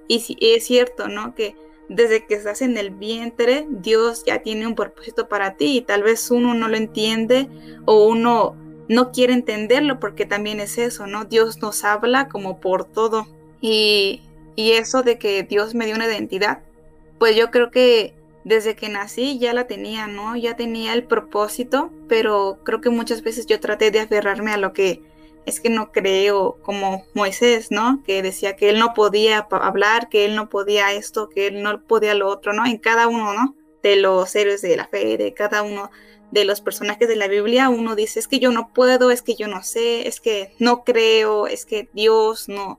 [0.09, 1.35] y si es cierto, ¿no?
[1.35, 1.55] Que
[1.89, 6.03] desde que estás en el vientre, Dios ya tiene un propósito para ti y tal
[6.03, 7.49] vez uno no lo entiende
[7.85, 8.57] o uno
[8.89, 11.25] no quiere entenderlo porque también es eso, ¿no?
[11.25, 13.27] Dios nos habla como por todo.
[13.61, 14.23] Y
[14.61, 16.61] y eso de que Dios me dio una identidad,
[17.19, 20.37] pues yo creo que desde que nací ya la tenía, ¿no?
[20.37, 24.73] Ya tenía el propósito, pero creo que muchas veces yo traté de aferrarme a lo
[24.73, 25.03] que
[25.47, 28.03] es que no creo como Moisés, ¿no?
[28.05, 31.83] Que decía que él no podía hablar, que él no podía esto, que él no
[31.83, 32.67] podía lo otro, ¿no?
[32.67, 33.55] En cada uno, ¿no?
[33.83, 35.91] De los héroes de la fe, de cada uno
[36.31, 39.35] de los personajes de la Biblia, uno dice, es que yo no puedo, es que
[39.35, 42.79] yo no sé, es que no creo, es que Dios no,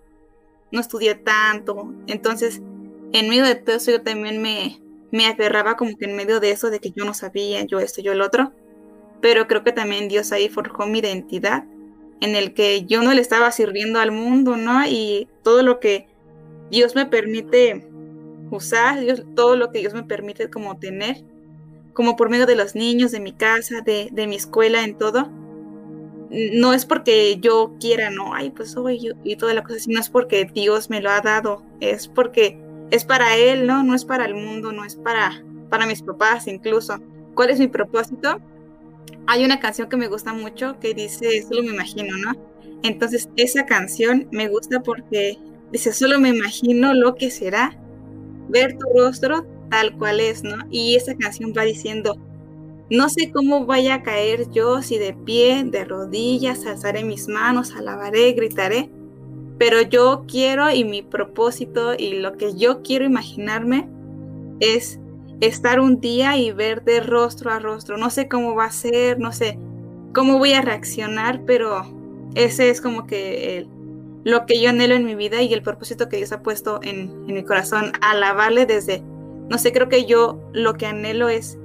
[0.71, 1.91] no estudié tanto.
[2.07, 2.61] Entonces,
[3.11, 4.79] en medio de todo eso yo también me,
[5.11, 8.01] me aferraba como que en medio de eso, de que yo no sabía, yo esto,
[8.01, 8.51] yo el otro.
[9.21, 11.65] Pero creo que también Dios ahí forjó mi identidad,
[12.21, 14.85] en el que yo no le estaba sirviendo al mundo, ¿no?
[14.85, 16.07] Y todo lo que
[16.69, 17.87] Dios me permite
[18.51, 21.23] usar, Dios, todo lo que Dios me permite como tener,
[21.93, 25.29] como por medio de los niños, de mi casa, de, de mi escuela, en todo,
[26.31, 29.99] no es porque yo quiera, no, ay, pues soy yo y toda la cosa, sino
[29.99, 32.57] es porque Dios me lo ha dado, es porque
[32.91, 33.83] es para Él, ¿no?
[33.83, 36.99] No es para el mundo, no es para, para mis papás incluso.
[37.33, 38.39] ¿Cuál es mi propósito?
[39.27, 42.33] Hay una canción que me gusta mucho que dice, solo me imagino, ¿no?
[42.83, 45.37] Entonces esa canción me gusta porque
[45.71, 47.77] dice, solo me imagino lo que será
[48.49, 50.57] ver tu rostro tal cual es, ¿no?
[50.69, 52.17] Y esa canción va diciendo,
[52.89, 57.71] no sé cómo vaya a caer yo, si de pie, de rodillas, alzaré mis manos,
[57.73, 58.89] alabaré, gritaré,
[59.61, 63.87] pero yo quiero y mi propósito y lo que yo quiero imaginarme
[64.59, 64.99] es
[65.39, 67.95] estar un día y ver de rostro a rostro.
[67.95, 69.59] No sé cómo va a ser, no sé
[70.15, 71.85] cómo voy a reaccionar, pero
[72.33, 73.67] ese es como que
[74.23, 77.25] lo que yo anhelo en mi vida y el propósito que Dios ha puesto en,
[77.27, 79.03] en mi corazón, alabarle desde,
[79.47, 81.59] no sé, creo que yo lo que anhelo es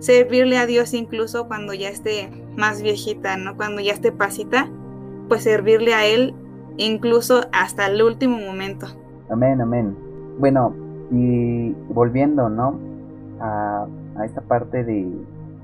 [0.00, 3.56] servirle a Dios incluso cuando ya esté más viejita, ¿no?
[3.56, 4.68] Cuando ya esté pasita,
[5.28, 6.34] pues servirle a Él
[6.76, 8.86] incluso hasta el último momento.
[9.30, 9.96] Amén, amén.
[10.38, 10.72] Bueno,
[11.10, 12.78] y volviendo, ¿no?
[13.40, 13.86] A,
[14.24, 15.06] esta parte de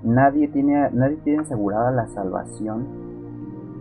[0.03, 2.87] nadie tiene, nadie tiene asegurada la salvación,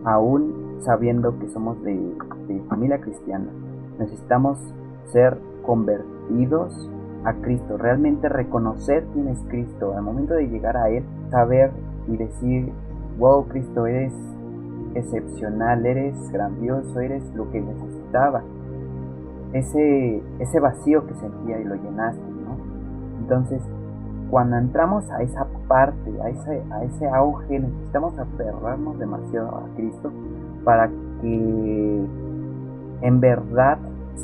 [0.04, 1.94] aún sabiendo que somos de,
[2.48, 3.46] de familia cristiana.
[3.98, 4.58] Necesitamos
[5.12, 6.90] ser convertidos
[7.24, 11.70] a Cristo, realmente reconocer quién es Cristo, al momento de llegar a Él, saber
[12.08, 12.72] y decir,
[13.18, 14.12] wow, Cristo, eres
[14.94, 18.42] excepcional, eres grandioso, eres lo que necesitaba.
[19.52, 22.56] Ese, ese vacío que sentía y lo llenaste, ¿no?
[23.20, 23.62] Entonces,
[24.30, 30.10] cuando entramos a esa parte, a ese, a ese auge, necesitamos aferrarnos demasiado a Cristo
[30.64, 30.88] para
[31.20, 32.06] que
[33.02, 33.78] en verdad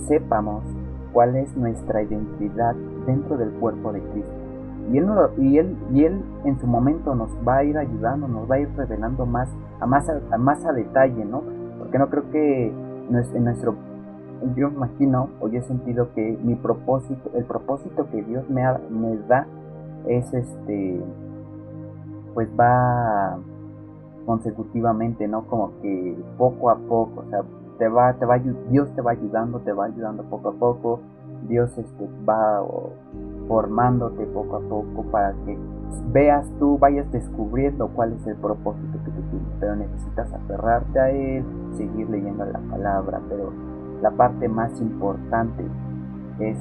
[0.07, 0.65] sepamos
[1.13, 2.75] cuál es nuestra identidad
[3.07, 4.48] dentro del cuerpo de Cristo.
[4.91, 5.07] Y él,
[5.39, 8.61] y, él, y él en su momento nos va a ir ayudando, nos va a
[8.61, 9.49] ir revelando más
[9.81, 11.43] a más a, más a detalle, ¿no?
[11.79, 13.75] Porque no creo que en nuestro,
[14.57, 19.17] yo imagino o yo he sentido que mi propósito, el propósito que Dios me, me
[19.29, 19.47] da
[20.07, 21.03] es este,
[22.35, 23.39] pues va
[24.25, 25.47] consecutivamente, ¿no?
[25.47, 27.43] Como que poco a poco, o sea,
[27.79, 28.39] te va, te va,
[28.71, 31.01] Dios te va ayudando, te va ayudando poco a poco,
[31.49, 32.63] Dios este, va
[33.49, 35.59] formándote poco a poco para que
[36.13, 41.11] veas tú, vayas descubriendo cuál es el propósito que tú tienes, pero necesitas aferrarte a
[41.11, 43.51] él, seguir leyendo la palabra, pero
[44.03, 45.65] la parte más importante
[46.39, 46.59] es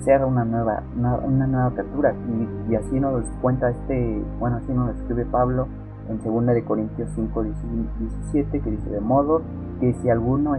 [0.00, 2.14] ser una nueva, una, nueva criatura.
[2.28, 5.68] Y, y, así nos cuenta este, bueno así nos escribe Pablo
[6.08, 7.42] en 2 de Corintios 5,
[8.22, 9.42] 17 que dice de modo
[9.78, 10.56] que si alguno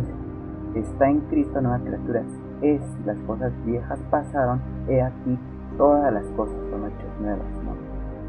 [0.76, 2.22] está en Cristo, nueva criatura
[2.62, 5.38] es, las cosas viejas pasaron, he aquí,
[5.78, 7.45] todas las cosas son hechas nuevas.
[7.63, 7.71] ¿no?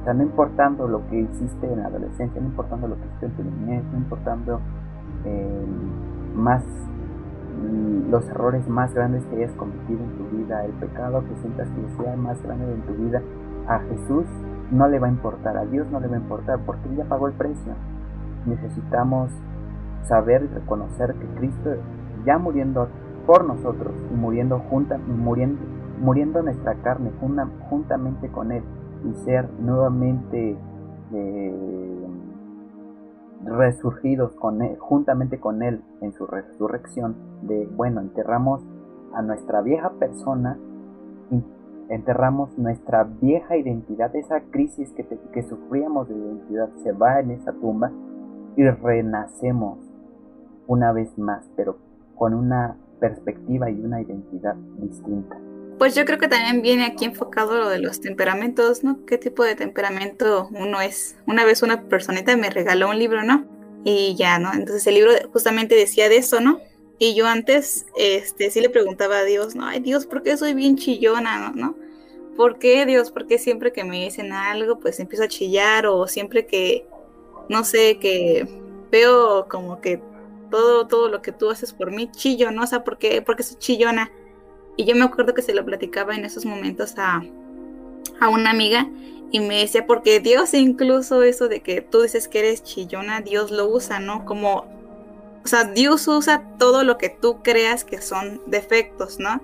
[0.01, 3.27] O sea, no importando lo que hiciste en la adolescencia, no importando lo que hiciste
[3.27, 4.61] en tu niñez, no importando
[5.25, 5.67] eh,
[6.35, 11.37] más mm, los errores más grandes que hayas cometido en tu vida, el pecado que
[11.41, 13.23] sientas que sea más grande en tu vida,
[13.69, 14.27] a Jesús
[14.73, 17.05] no le va a importar, a Dios no le va a importar, porque Él ya
[17.05, 17.73] pagó el precio.
[18.47, 19.31] Necesitamos
[20.05, 21.77] saber y reconocer que Cristo
[22.25, 22.89] ya muriendo
[23.27, 25.61] por nosotros y muriendo junta, muriendo,
[26.01, 27.11] muriendo nuestra carne
[27.69, 28.63] juntamente con Él
[29.05, 30.57] y ser nuevamente
[31.13, 32.07] eh,
[33.45, 38.63] resurgidos con juntamente con Él en su resurrección, de bueno, enterramos
[39.15, 40.59] a nuestra vieja persona,
[41.89, 47.53] enterramos nuestra vieja identidad, esa crisis que, que sufríamos de identidad se va en esa
[47.53, 47.91] tumba
[48.57, 49.79] y renacemos
[50.67, 51.77] una vez más, pero
[52.17, 55.37] con una perspectiva y una identidad distinta.
[55.79, 59.05] Pues yo creo que también viene aquí enfocado lo de los temperamentos, ¿no?
[59.05, 61.17] ¿Qué tipo de temperamento uno es?
[61.27, 63.45] Una vez una personita me regaló un libro, ¿no?
[63.85, 64.53] Y ya, ¿no?
[64.55, 66.61] Entonces el libro justamente decía de eso, ¿no?
[67.01, 69.67] Y yo antes, este, sí le preguntaba a Dios, ¿no?
[69.67, 71.75] Ay, Dios, ¿por qué soy bien chillona, ¿no?
[72.37, 73.11] ¿Por qué, Dios?
[73.11, 75.87] ¿Por qué siempre que me dicen algo, pues empiezo a chillar?
[75.87, 76.87] O siempre que,
[77.49, 78.47] no sé, que
[78.93, 80.01] veo como que
[80.53, 82.63] todo, todo lo que tú haces por mí, chillo, ¿no?
[82.63, 84.13] O sea, ¿por qué, porque soy chillona?
[84.77, 87.23] Y yo me acuerdo que se lo platicaba en esos momentos a,
[88.21, 88.89] a una amiga
[89.33, 93.51] y me decía, porque Dios incluso eso de que tú dices que eres chillona, Dios
[93.51, 94.25] lo usa, ¿no?
[94.27, 94.67] Como,
[95.43, 99.41] o sea, Dios usa todo lo que tú creas que son defectos, ¿no?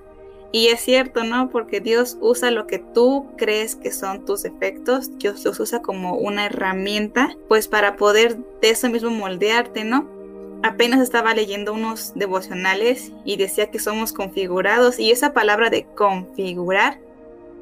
[0.52, 1.50] Y es cierto, ¿no?
[1.50, 6.16] Porque Dios usa lo que tú crees que son tus defectos, Dios los usa como
[6.16, 10.17] una herramienta, pues para poder de eso mismo moldearte, ¿no?
[10.62, 16.98] Apenas estaba leyendo unos devocionales y decía que somos configurados y esa palabra de configurar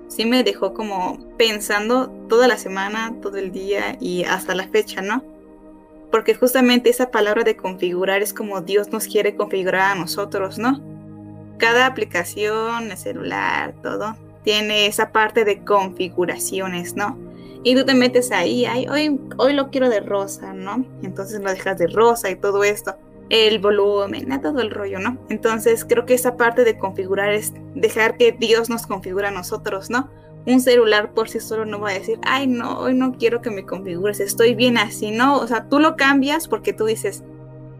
[0.09, 5.02] sí me dejó como pensando toda la semana, todo el día y hasta la fecha,
[5.02, 5.22] ¿no?
[6.11, 10.80] porque justamente esa palabra de configurar es como Dios nos quiere configurar a nosotros, ¿no?
[11.59, 17.18] Cada aplicación, el celular, todo, tiene esa parte de configuraciones, ¿no?
[17.66, 20.87] Y tú te metes ahí, ay, hoy, hoy lo quiero de rosa, ¿no?
[21.02, 22.94] Entonces lo dejas de rosa y todo esto.
[23.29, 25.18] El volumen, todo el rollo, ¿no?
[25.31, 29.90] Entonces creo que esa parte de configurar es dejar que Dios nos configura a nosotros,
[29.90, 30.09] ¿no?
[30.46, 33.50] Un celular por sí solo no va a decir, ay, no, hoy no quiero que
[33.50, 35.37] me configures, estoy bien así, ¿no?
[35.37, 37.24] O sea, tú lo cambias porque tú dices,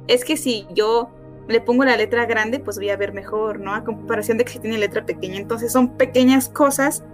[0.09, 1.11] es que si yo
[1.46, 3.72] le pongo la letra grande, pues voy a ver mejor, ¿no?
[3.72, 5.37] A comparación de que si tiene letra pequeña.
[5.37, 7.05] Entonces son pequeñas cosas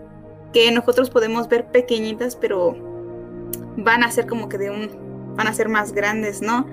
[0.52, 2.76] que nosotros podemos ver pequeñitas, pero
[3.76, 4.90] van a ser como que de un,
[5.36, 6.66] van a ser más grandes, ¿no?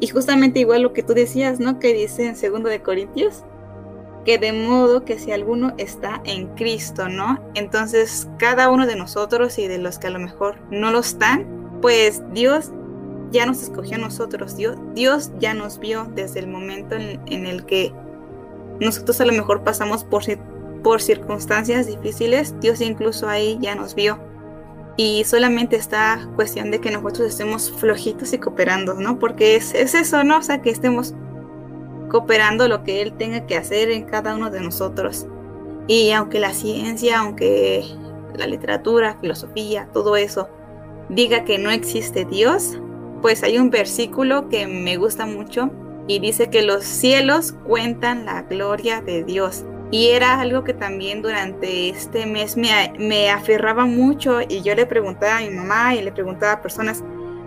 [0.00, 1.78] Y justamente igual lo que tú decías, ¿no?
[1.78, 3.44] Que dice en segundo de Corintios,
[4.24, 7.38] que de modo que si alguno está en Cristo, ¿no?
[7.54, 11.78] Entonces cada uno de nosotros y de los que a lo mejor no lo están,
[11.80, 12.72] pues Dios
[13.30, 17.46] ya nos escogió a nosotros, Dios, Dios ya nos vio desde el momento en, en
[17.46, 17.92] el que
[18.80, 20.22] nosotros a lo mejor pasamos por,
[20.86, 24.20] por circunstancias difíciles, Dios incluso ahí ya nos vio.
[24.96, 29.18] Y solamente está cuestión de que nosotros estemos flojitos y cooperando, ¿no?
[29.18, 30.38] Porque es, es eso, ¿no?
[30.38, 31.12] O sea, que estemos
[32.08, 35.26] cooperando lo que Él tenga que hacer en cada uno de nosotros.
[35.88, 37.84] Y aunque la ciencia, aunque
[38.36, 40.48] la literatura, filosofía, todo eso
[41.08, 42.78] diga que no existe Dios,
[43.22, 45.68] pues hay un versículo que me gusta mucho
[46.06, 51.22] y dice que los cielos cuentan la gloria de Dios y era algo que también
[51.22, 56.02] durante este mes me, me aferraba mucho y yo le preguntaba a mi mamá y
[56.02, 57.04] le preguntaba a personas,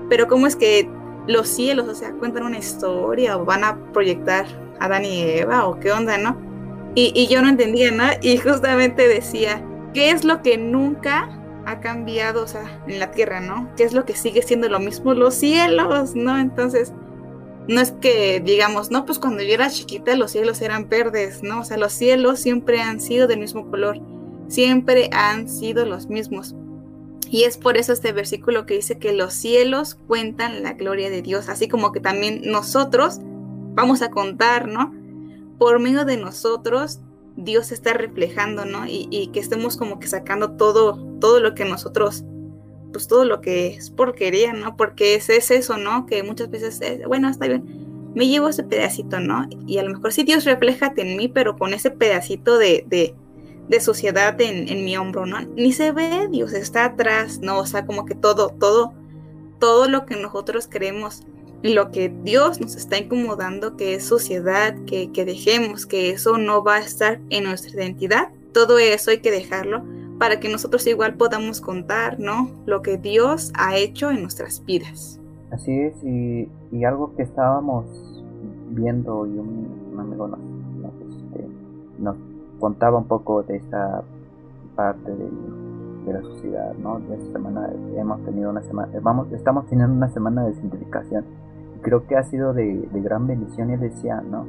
[0.09, 0.89] pero ¿cómo es que
[1.27, 4.45] los cielos, o sea, cuentan una historia o van a proyectar
[4.79, 6.37] a Adán y Eva o qué onda, ¿no?
[6.95, 9.61] Y, y yo no entendía nada y justamente decía,
[9.93, 11.29] ¿qué es lo que nunca
[11.65, 13.69] ha cambiado, o sea, en la tierra, ¿no?
[13.75, 15.13] ¿Qué es lo que sigue siendo lo mismo?
[15.13, 16.39] Los cielos, ¿no?
[16.39, 16.93] Entonces
[17.69, 21.59] no es que digamos, no, pues cuando yo era chiquita los cielos eran verdes, ¿no?
[21.59, 24.01] O sea, los cielos siempre han sido del mismo color,
[24.47, 26.55] siempre han sido los mismos.
[27.29, 31.21] Y es por eso este versículo que dice que los cielos cuentan la gloria de
[31.21, 33.19] Dios, así como que también nosotros
[33.75, 34.91] vamos a contar, ¿no?
[35.59, 37.01] Por medio de nosotros,
[37.35, 38.87] Dios está reflejando, ¿no?
[38.87, 42.23] Y, que estemos como que sacando todo, todo lo que nosotros
[42.91, 44.75] pues todo lo que es porquería, ¿no?
[44.75, 46.05] Porque es, es eso, ¿no?
[46.05, 47.63] Que muchas veces, es, bueno, está bien,
[48.15, 49.47] me llevo ese pedacito, ¿no?
[49.67, 53.15] Y a lo mejor sí Dios refleja en mí, pero con ese pedacito de, de,
[53.67, 55.41] de sociedad en, en, mi hombro, ¿no?
[55.55, 57.59] Ni se ve, Dios está atrás, ¿no?
[57.59, 58.93] O sea, como que todo, todo,
[59.59, 61.23] todo lo que nosotros queremos,
[61.61, 66.63] lo que Dios nos está incomodando, que es sociedad, que, que dejemos, que eso no
[66.63, 69.83] va a estar en nuestra identidad, todo eso hay que dejarlo
[70.19, 72.49] para que nosotros igual podamos contar, ¿no?
[72.65, 75.19] Lo que Dios ha hecho en nuestras vidas.
[75.49, 76.47] Así es, y,
[76.83, 77.85] algo que estábamos
[78.69, 80.39] viendo y un, amigo nos,
[80.93, 81.47] este,
[81.97, 82.15] nos,
[82.59, 84.03] contaba un poco de esta
[84.75, 85.29] parte de,
[86.13, 86.99] la sociedad, ¿no?
[87.01, 91.23] De esta semana hemos tenido una semana, vamos, estamos teniendo una semana de simplificación.
[91.83, 94.47] Creo que ha sido de, gran bendición y decía, ¿no?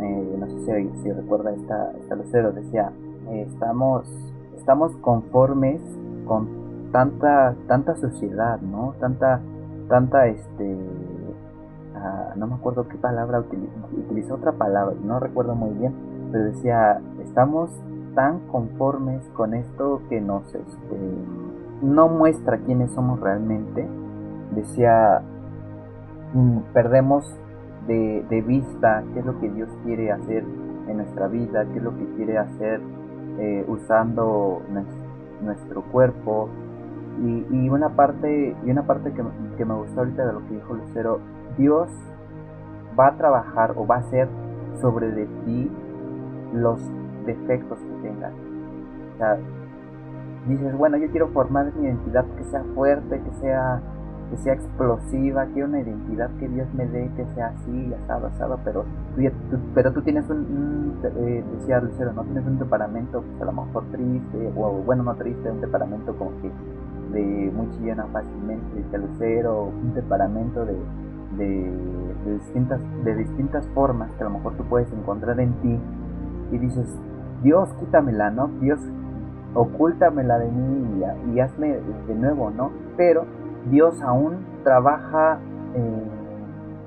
[0.00, 2.92] Eh, no sé si, recuerda esta, esta lucero, decía,
[3.32, 4.31] estamos
[4.62, 5.80] estamos conformes
[6.24, 6.46] con
[6.92, 8.94] tanta tanta sociedad, ¿no?
[9.00, 9.40] Tanta
[9.88, 10.78] tanta este
[11.96, 15.92] ah, no me acuerdo qué palabra utilizó, utilizó otra palabra, no recuerdo muy bien,
[16.30, 17.70] pero decía, estamos
[18.14, 20.98] tan conformes con esto que nos este,
[21.82, 23.88] no muestra quiénes somos realmente.
[24.54, 25.22] Decía,
[26.34, 27.28] mm, perdemos
[27.88, 30.44] de, de, vista qué es lo que Dios quiere hacer
[30.86, 32.80] en nuestra vida, qué es lo que quiere hacer
[33.38, 34.62] eh, usando
[35.42, 36.48] nuestro cuerpo.
[37.20, 39.22] Y, una parte y una parte que,
[39.56, 41.20] que, me gustó ahorita de lo que dijo Lucero
[41.58, 41.88] Dios
[42.98, 44.28] va a trabajar o va a hacer
[44.80, 45.70] sobre de ti
[46.54, 46.80] los
[47.26, 48.32] defectos que tengas.
[49.20, 53.80] O dices bueno yo quiero formar mi identidad que sea fuerte que sea
[54.32, 58.58] que sea explosiva, quiero una identidad que Dios me dé, que sea así, asado, asado,
[58.64, 58.86] pero
[59.50, 63.52] tú, pero tú tienes un, eh, decía Lucero, no tienes un temperamento pues a lo
[63.52, 66.50] mejor triste, o bueno, no triste, un temperamento como que
[67.12, 70.76] de muy chillona fácilmente, decía Lucero, un temperamento de,
[71.36, 75.78] de, distintas, de distintas formas que a lo mejor tú puedes encontrar en ti
[76.52, 76.88] y dices,
[77.42, 78.48] Dios, quítamela, ¿no?
[78.62, 78.80] Dios,
[79.52, 82.70] ocúltamela de mí y, y hazme de nuevo, ¿no?
[82.96, 83.26] Pero
[83.70, 85.38] Dios aún trabaja,
[85.74, 86.04] eh,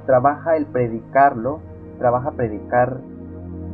[0.05, 1.59] trabaja el predicarlo,
[1.97, 2.99] trabaja predicar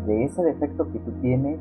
[0.05, 1.59] de ese defecto que tú tienes,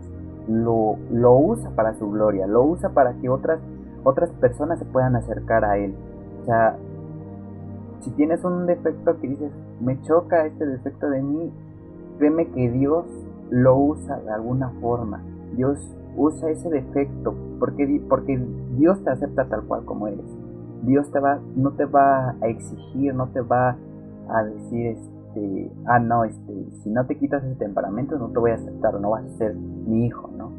[0.49, 3.61] lo, lo usa para su gloria, lo usa para que otras,
[4.05, 5.95] otras personas se puedan acercar a Él.
[6.43, 6.76] O sea,
[8.01, 11.53] si tienes un defecto que dices, me choca este defecto de mí,
[12.18, 13.07] créeme que Dios
[13.51, 15.22] lo usa de alguna forma.
[15.55, 15.78] Dios
[16.16, 18.38] usa ese defecto porque, porque
[18.76, 20.39] Dios te acepta tal cual como eres.
[20.83, 23.76] Dios te va, no te va a exigir, no te va
[24.28, 28.51] a decir, este, ah, no, este, si no te quitas ese temperamento no te voy
[28.53, 30.51] a aceptar no vas a ser mi hijo, ¿no?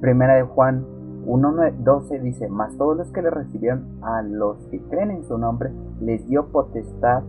[0.00, 0.84] Primera de Juan
[1.26, 5.70] 1.12 dice, mas todos los que le recibieron a los que creen en su nombre,
[6.00, 7.22] les dio potestad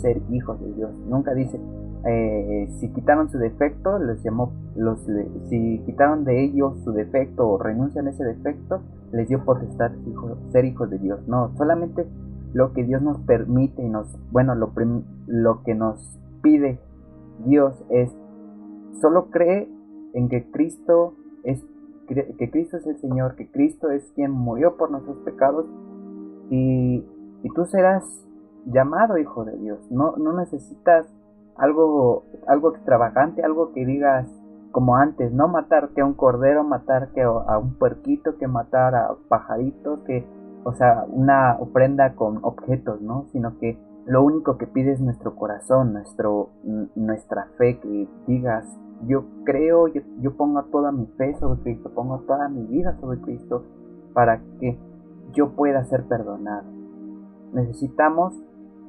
[0.00, 0.90] ser hijos de Dios.
[1.08, 1.60] Nunca dice,
[2.06, 5.00] eh, si quitaron su defecto, les llamó, los,
[5.48, 8.80] si quitaron de ellos su defecto o renuncian a ese defecto,
[9.14, 9.92] les dio potestad
[10.50, 11.26] ser hijos de Dios.
[11.28, 12.06] No, solamente
[12.52, 14.72] lo que Dios nos permite y nos, bueno, lo,
[15.26, 16.80] lo que nos pide
[17.44, 18.12] Dios es,
[19.00, 19.68] solo cree
[20.14, 21.64] en que Cristo es
[22.06, 25.64] que Cristo es el Señor, que Cristo es quien murió por nuestros pecados
[26.50, 27.02] y,
[27.42, 28.04] y tú serás
[28.66, 29.90] llamado hijo de Dios.
[29.90, 31.06] No, no necesitas
[31.56, 34.28] algo, algo extravagante, algo que digas
[34.74, 37.08] como antes, no matar a un cordero, matar
[37.46, 40.26] a un puerquito, que matar a pajaritos, que,
[40.64, 43.24] o sea, una ofrenda con objetos, ¿no?
[43.30, 46.50] Sino que lo único que pide es nuestro corazón, nuestro,
[46.96, 48.66] nuestra fe, que digas,
[49.06, 53.20] yo creo, yo, yo pongo toda mi fe sobre Cristo, pongo toda mi vida sobre
[53.20, 53.62] Cristo
[54.12, 54.76] para que
[55.34, 56.64] yo pueda ser perdonado.
[57.52, 58.34] Necesitamos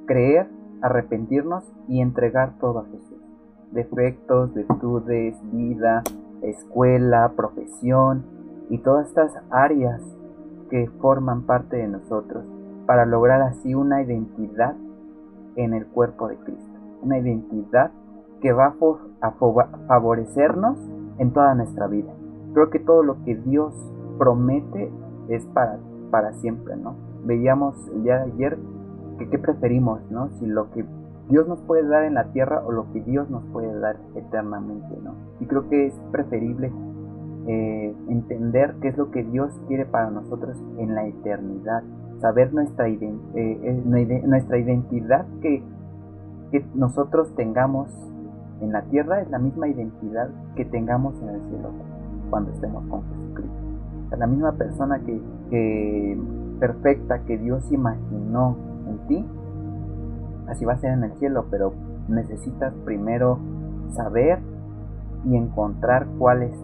[0.08, 0.50] creer
[0.82, 3.25] arrepentirnos y entregar todo a Jesús.
[3.76, 6.02] Defectos, virtudes, vida,
[6.42, 8.24] escuela, profesión
[8.70, 10.02] y todas estas áreas
[10.70, 12.46] que forman parte de nosotros
[12.86, 14.76] para lograr así una identidad
[15.58, 16.80] en el cuerpo de Cristo.
[17.02, 17.92] Una identidad
[18.42, 18.76] que va
[19.22, 19.32] a
[19.88, 20.78] favorecernos
[21.18, 22.14] en toda nuestra vida.
[22.54, 23.74] Creo que todo lo que Dios
[24.18, 24.90] promete
[25.28, 25.80] es para,
[26.12, 26.96] para siempre, ¿no?
[27.26, 28.58] Veíamos el día de ayer
[29.20, 30.30] que qué preferimos, ¿no?
[30.40, 30.86] Si lo que
[31.30, 34.96] Dios nos puede dar en la tierra o lo que Dios nos puede dar eternamente,
[35.04, 35.16] ¿no?
[35.40, 36.72] Y creo que es preferible
[37.48, 41.84] eh, entender qué es lo que Dios quiere para nosotros en la eternidad,
[42.20, 43.00] saber nuestra, eh,
[43.36, 45.64] eh, nuestra identidad que,
[46.52, 47.90] que nosotros tengamos
[48.62, 51.70] en la tierra es la misma identidad que tengamos en el cielo
[52.30, 53.54] cuando estemos con Jesucristo.
[54.18, 56.18] la misma persona que, que
[56.60, 58.56] perfecta que Dios imaginó
[58.88, 59.26] en ti,
[60.48, 61.74] así va a ser en el cielo, pero
[62.08, 63.40] necesitas primero
[63.96, 64.40] saber
[65.30, 66.56] y encontrar cuál es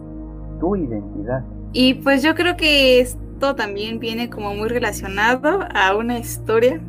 [0.60, 1.44] tu identidad.
[1.72, 6.80] Y pues yo creo que esto también viene como muy relacionado a una historia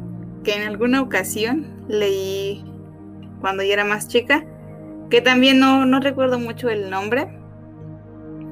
[0.44, 2.66] que en alguna ocasión leí
[3.42, 4.46] cuando yo era más chica,
[5.10, 7.28] que también no, no recuerdo mucho el nombre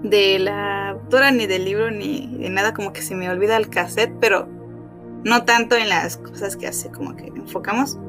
[0.03, 3.69] de la autora ni del libro ni de nada, como que se me olvida el
[3.69, 4.47] cassette, pero
[5.23, 7.99] no tanto en las cosas que hace, como que enfocamos.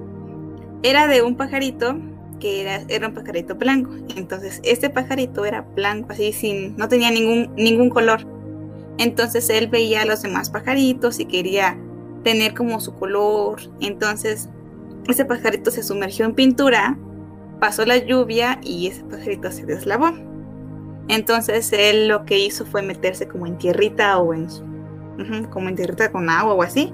[0.83, 1.97] Era de un pajarito
[2.41, 3.93] que era, un pajarito blanco.
[4.17, 8.27] Entonces, este pajarito era blanco, así sin, no tenía ningún, ningún color.
[8.99, 11.79] Entonces él veía a los demás pajaritos y quería
[12.25, 13.61] tener como su color.
[13.81, 14.49] Entonces,
[15.09, 16.99] ese pajarito se sumergió en pintura,
[17.61, 20.11] pasó la lluvia y ese pajarito se deslavó.
[21.09, 24.49] Entonces él lo que hizo fue meterse como en tierrita o en
[25.51, 26.93] como en tierrita con agua o así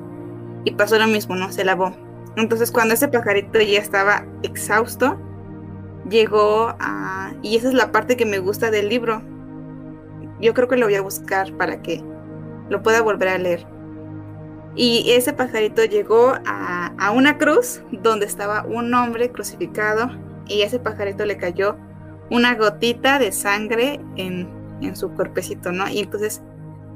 [0.64, 1.50] y pasó lo mismo, ¿no?
[1.52, 1.94] Se lavó.
[2.36, 5.18] Entonces cuando ese pajarito ya estaba exhausto,
[6.08, 7.32] llegó a...
[7.42, 9.22] Y esa es la parte que me gusta del libro.
[10.40, 12.02] Yo creo que lo voy a buscar para que
[12.68, 13.66] lo pueda volver a leer.
[14.74, 20.10] Y ese pajarito llegó a, a una cruz donde estaba un hombre crucificado
[20.46, 21.76] y a ese pajarito le cayó
[22.30, 24.48] una gotita de sangre en,
[24.80, 25.88] en su cuerpecito, ¿no?
[25.88, 26.42] Y entonces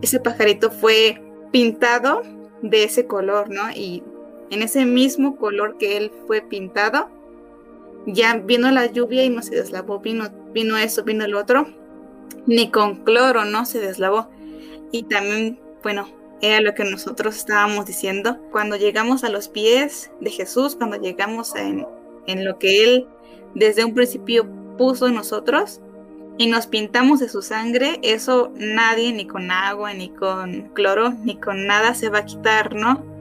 [0.03, 2.23] ese pajarito fue pintado
[2.63, 3.71] de ese color, ¿no?
[3.71, 4.03] Y
[4.53, 7.09] en ese mismo color que él fue pintado,
[8.07, 11.67] ya vino la lluvia y no se deslavó, vino, vino eso, vino el otro,
[12.47, 14.29] ni con cloro no se deslavó.
[14.91, 16.07] Y también, bueno,
[16.43, 21.55] era lo que nosotros estábamos diciendo, cuando llegamos a los pies de Jesús, cuando llegamos
[21.55, 21.87] en,
[22.27, 23.07] en lo que Él
[23.55, 24.47] desde un principio
[24.77, 25.81] puso en nosotros,
[26.37, 31.37] y nos pintamos de su sangre, eso nadie, ni con agua, ni con cloro, ni
[31.37, 33.12] con nada se va a quitar, ¿no?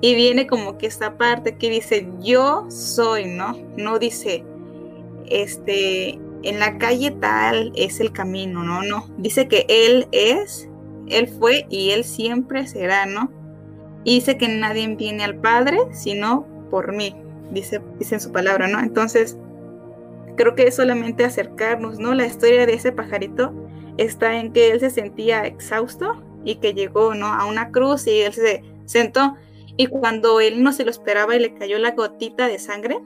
[0.00, 3.56] Y viene como que esta parte que dice, yo soy, ¿no?
[3.76, 4.44] No dice,
[5.26, 8.82] este, en la calle tal es el camino, ¿no?
[8.82, 10.68] No, dice que Él es,
[11.08, 13.30] Él fue y Él siempre será, ¿no?
[14.04, 17.16] Y dice que nadie viene al Padre sino por mí,
[17.50, 18.78] dice, dice en su palabra, ¿no?
[18.80, 19.36] Entonces,
[20.36, 22.14] creo que es solamente acercarnos, ¿no?
[22.14, 23.52] La historia de ese pajarito
[23.96, 27.26] está en que él se sentía exhausto y que llegó, ¿no?
[27.26, 29.34] A una cruz y él se sentó
[29.78, 32.98] y cuando él no se lo esperaba y le cayó la gotita de sangre,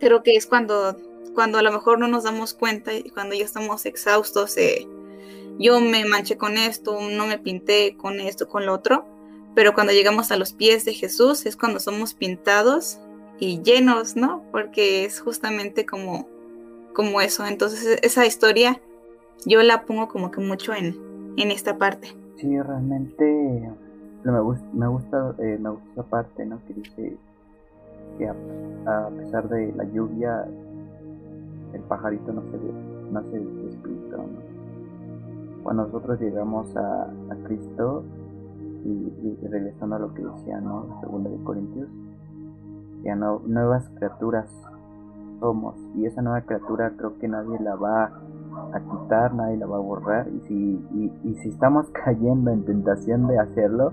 [0.00, 0.96] creo que es cuando,
[1.34, 4.88] cuando a lo mejor no nos damos cuenta y cuando ya estamos exhaustos, eh,
[5.58, 9.04] yo me manché con esto, no me pinté con esto, con lo otro,
[9.54, 12.98] pero cuando llegamos a los pies de Jesús es cuando somos pintados
[13.38, 14.44] y llenos, ¿no?
[14.52, 16.26] Porque es justamente como,
[16.94, 17.44] como eso.
[17.44, 18.80] Entonces esa historia
[19.44, 22.16] yo la pongo como que mucho en, en esta parte.
[22.38, 23.70] Sí, realmente
[24.32, 26.58] me gusta, me gusta, eh, me gusta esa parte, ¿no?
[26.66, 27.16] Que dice
[28.18, 30.46] que a, pesar de la lluvia,
[31.72, 32.58] el pajarito no se,
[33.12, 34.24] no se despintó.
[35.62, 38.04] Cuando nosotros llegamos a, a Cristo,
[38.86, 40.86] y, regresando a lo que decía, ¿no?
[41.00, 41.88] Segunda de Corintios,
[43.02, 44.48] ya nuevas criaturas
[45.40, 48.12] somos, y esa nueva criatura creo que nadie la va
[48.72, 53.26] a quitar, nadie la va a borrar, y si, y si estamos cayendo en tentación
[53.26, 53.92] de hacerlo,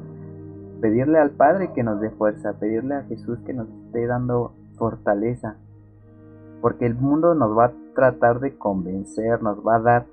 [0.84, 5.56] pedirle al Padre que nos dé fuerza, pedirle a Jesús que nos esté dando fortaleza,
[6.60, 10.06] porque el mundo nos va a tratar de convencer, nos va a dar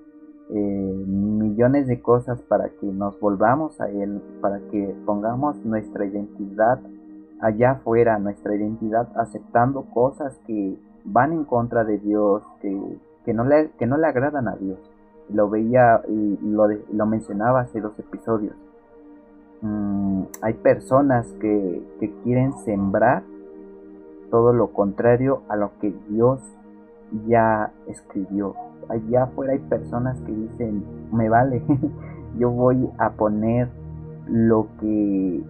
[0.50, 6.78] eh, millones de cosas para que nos volvamos a Él, para que pongamos nuestra identidad
[7.40, 13.42] allá afuera, nuestra identidad aceptando cosas que van en contra de Dios, que, que, no,
[13.42, 14.78] le, que no le agradan a Dios.
[15.30, 18.54] Lo veía y lo, lo mencionaba hace dos episodios.
[19.62, 21.82] Mm, hay personas que,
[22.24, 23.22] quieren sembrar
[24.30, 26.40] todo lo contrario a lo que Dios
[27.26, 28.54] ya escribió.
[28.88, 31.62] Allá afuera hay personas que dicen, me vale,
[32.38, 33.68] yo voy a poner
[34.28, 35.42] lo que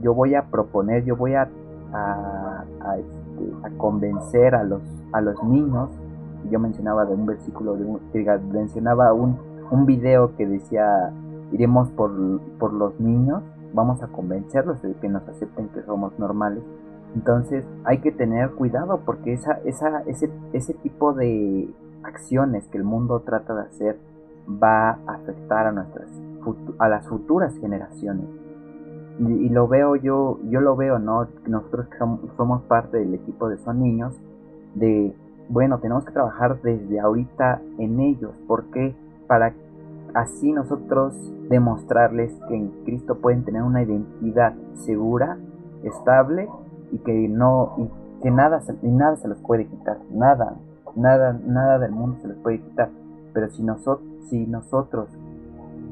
[0.00, 1.48] yo voy a proponer, yo voy a,
[1.92, 2.64] a,
[2.96, 5.90] este, convencer a los, a los niños.
[6.50, 8.00] Yo mencionaba de un versículo, de un,
[8.52, 9.36] mencionaba un,
[9.70, 11.10] un video que decía,
[11.50, 12.12] iremos por,
[12.58, 13.42] por los niños
[13.72, 16.62] vamos a convencerlos de que nos acepten que somos normales.
[17.14, 21.68] Entonces hay que tener cuidado porque esa, esa, ese, ese tipo de
[22.02, 23.98] acciones que el mundo trata de hacer
[24.62, 26.08] va a afectar a nuestras
[26.78, 28.26] a las futuras generaciones.
[29.18, 31.26] Y, lo veo yo, yo lo veo, ¿no?
[31.46, 31.98] Nosotros que
[32.36, 34.14] somos, parte del equipo de Son Niños,
[34.76, 35.12] de,
[35.48, 38.94] bueno, tenemos que trabajar desde ahorita en ellos, porque
[39.26, 39.54] para
[40.14, 41.14] así nosotros
[41.48, 45.38] demostrarles que en Cristo pueden tener una identidad segura,
[45.82, 46.48] estable
[46.90, 47.88] y que no y
[48.22, 50.56] que nada se, nada se los puede quitar, nada,
[50.96, 52.90] nada, nada del mundo se les puede quitar.
[53.32, 55.08] Pero si nosotros, si nosotros,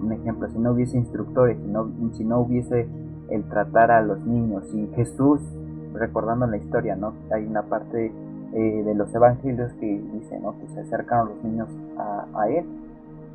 [0.01, 2.89] un ejemplo, si no hubiese instructores, si no, si no hubiese
[3.31, 5.41] el tratar a los niños, si Jesús,
[5.95, 7.13] recordando la historia, ¿no?
[7.33, 8.13] Hay una parte
[8.53, 10.59] eh, de los evangelios que dice, ¿no?
[10.59, 12.67] Que se acercaron los niños a, a él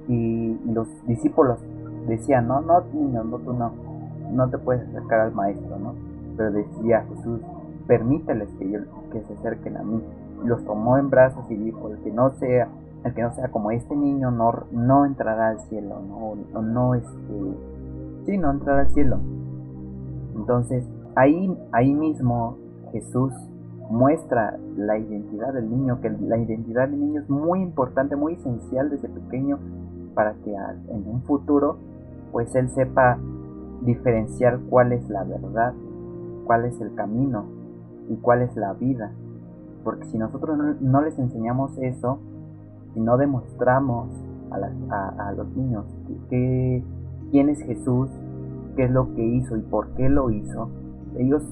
[0.07, 1.59] y los discípulos
[2.07, 3.71] decían, no, no, niño, no, tú no,
[4.31, 5.93] no te puedes acercar al maestro, ¿no?
[6.35, 7.39] Pero decía Jesús,
[7.87, 8.65] permíteles que,
[9.11, 10.01] que se acerquen a mí.
[10.43, 12.67] Los tomó en brazos y dijo, el que no sea,
[13.03, 17.55] el que no sea como este niño no, no entrará al cielo, no, no, este,
[18.25, 19.19] sí, no entrará al cielo.
[20.35, 22.57] Entonces, ahí, ahí mismo
[22.91, 23.33] Jesús
[23.89, 28.89] muestra la identidad del niño, que la identidad del niño es muy importante, muy esencial
[28.89, 29.59] desde pequeño
[30.13, 31.77] para que en un futuro
[32.31, 33.17] pues él sepa
[33.81, 35.73] diferenciar cuál es la verdad,
[36.45, 37.45] cuál es el camino
[38.09, 39.11] y cuál es la vida.
[39.83, 42.19] Porque si nosotros no, les enseñamos eso,
[42.93, 44.09] si no demostramos
[44.51, 45.85] a, los niños
[46.29, 46.83] que,
[47.31, 48.09] quién es Jesús,
[48.75, 50.69] qué es lo que hizo y por qué lo hizo,
[51.17, 51.43] ellos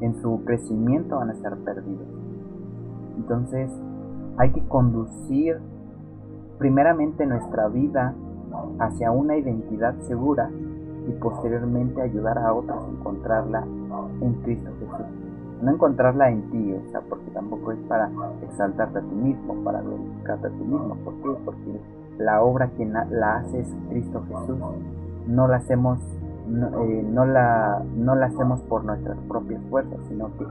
[0.00, 2.06] en su crecimiento van a estar perdidos.
[3.16, 3.70] Entonces
[4.36, 5.58] hay que conducir
[6.62, 8.14] primeramente nuestra vida
[8.78, 10.48] hacia una identidad segura
[11.08, 13.64] y posteriormente ayudar a otros a encontrarla
[14.20, 15.06] en Cristo Jesús.
[15.60, 18.10] No encontrarla en ti, o sea, porque tampoco es para
[18.44, 20.96] exaltarte a ti mismo, para glorificarte a ti mismo.
[21.04, 21.36] ¿Por qué?
[21.44, 21.80] Porque
[22.18, 24.58] la obra que la hace es Cristo Jesús.
[25.26, 25.98] No la hacemos,
[26.48, 30.46] eh, no, la, no la hacemos por nuestras propias fuerzas, sino que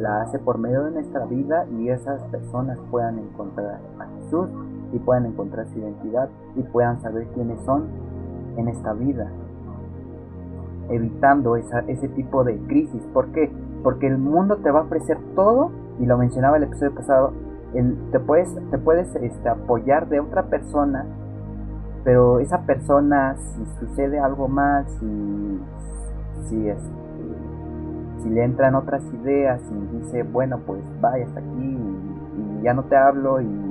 [0.00, 4.48] la hace por medio de nuestra vida y esas personas puedan encontrar a Jesús
[4.96, 7.84] y puedan encontrar su identidad y puedan saber quiénes son
[8.56, 9.30] en esta vida,
[10.88, 13.02] evitando esa, ese tipo de crisis.
[13.12, 13.52] ¿Por qué?
[13.82, 15.70] Porque el mundo te va a ofrecer todo,
[16.00, 17.32] y lo mencionaba el episodio pasado,
[17.74, 21.04] el, te puedes, te puedes este, apoyar de otra persona,
[22.02, 25.60] pero esa persona, si sucede algo más, si,
[26.48, 26.88] si, este,
[28.22, 31.78] si le entran otras ideas y dice, bueno, pues vaya hasta aquí
[32.58, 33.65] y ya no te hablo y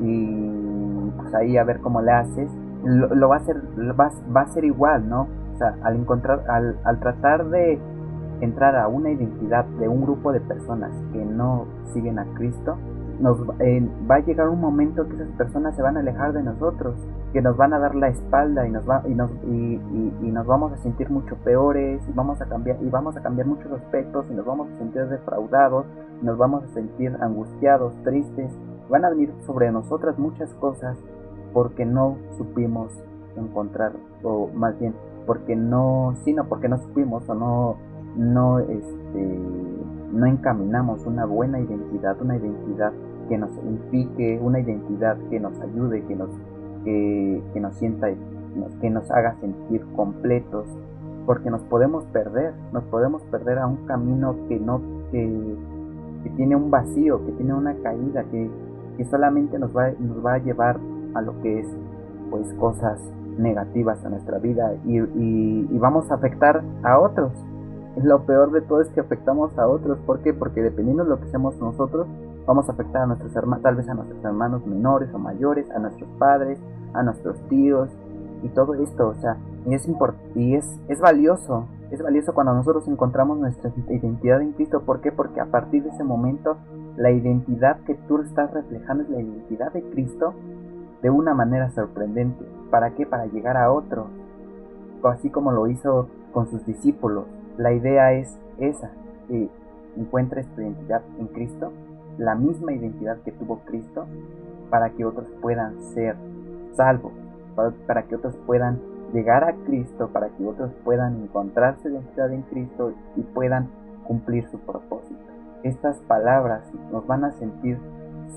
[0.00, 2.50] y pues ahí a ver cómo le haces,
[2.84, 3.56] lo, va a hacer,
[3.98, 5.28] va, va, a ser igual, ¿no?
[5.54, 7.80] O sea, al encontrar, al, al tratar de,
[8.40, 12.76] entrar a una identidad de un grupo de personas que no siguen a Cristo,
[13.20, 16.42] nos eh, va a llegar un momento que esas personas se van a alejar de
[16.42, 16.94] nosotros,
[17.32, 19.80] que nos van a dar la espalda y nos va y nos y,
[20.20, 23.72] nos vamos a sentir mucho peores y vamos a cambiar y vamos a cambiar muchos
[23.72, 25.86] aspectos y nos vamos a sentir defraudados,
[26.20, 28.52] nos vamos a sentir angustiados, tristes,
[28.88, 30.96] van a venir sobre nosotras muchas cosas
[31.52, 32.92] porque no supimos
[33.36, 34.94] encontrar o más bien
[35.26, 37.76] porque no sino porque no supimos o no
[38.16, 39.40] no este
[40.12, 42.92] no encaminamos una buena identidad, una identidad
[43.28, 46.30] que nos unifique, una identidad que nos ayude, que nos,
[46.84, 48.08] que, nos sienta,
[48.80, 50.66] que nos haga sentir completos,
[51.26, 54.80] porque nos podemos perder, nos podemos perder a un camino que no,
[55.10, 55.56] que,
[56.36, 58.50] tiene un vacío, que tiene una caída, que,
[59.04, 60.78] solamente nos va, nos va a llevar
[61.14, 61.66] a lo que es
[62.30, 63.00] pues cosas
[63.38, 67.32] negativas a nuestra vida y, y vamos a afectar a otros
[68.02, 69.98] lo peor de todo es que afectamos a otros.
[70.00, 70.34] ¿Por qué?
[70.34, 72.06] Porque dependiendo de lo que seamos nosotros,
[72.46, 75.78] vamos a afectar a nuestros hermanos, tal vez a nuestros hermanos menores o mayores, a
[75.78, 76.58] nuestros padres,
[76.92, 77.88] a nuestros tíos
[78.42, 79.08] y todo esto.
[79.08, 79.88] O sea, y es,
[80.34, 81.66] y es, es valioso.
[81.90, 84.82] Es valioso cuando nosotros encontramos nuestra identidad en Cristo.
[84.82, 85.10] ¿Por qué?
[85.10, 86.58] Porque a partir de ese momento,
[86.96, 90.34] la identidad que tú estás reflejando es la identidad de Cristo
[91.02, 92.44] de una manera sorprendente.
[92.70, 93.06] ¿Para qué?
[93.06, 94.06] Para llegar a otros.
[95.02, 97.26] Así como lo hizo con sus discípulos
[97.56, 98.90] la idea es esa,
[99.28, 99.48] que
[99.96, 101.72] encuentres tu identidad en Cristo,
[102.18, 104.06] la misma identidad que tuvo Cristo,
[104.68, 106.16] para que otros puedan ser
[106.74, 107.12] salvos,
[107.86, 108.78] para, que otros puedan
[109.14, 113.68] llegar a Cristo, para que otros puedan encontrar su identidad en Cristo y puedan
[114.06, 115.25] cumplir su propósito.
[115.66, 116.62] Estas palabras
[116.92, 117.76] nos van a sentir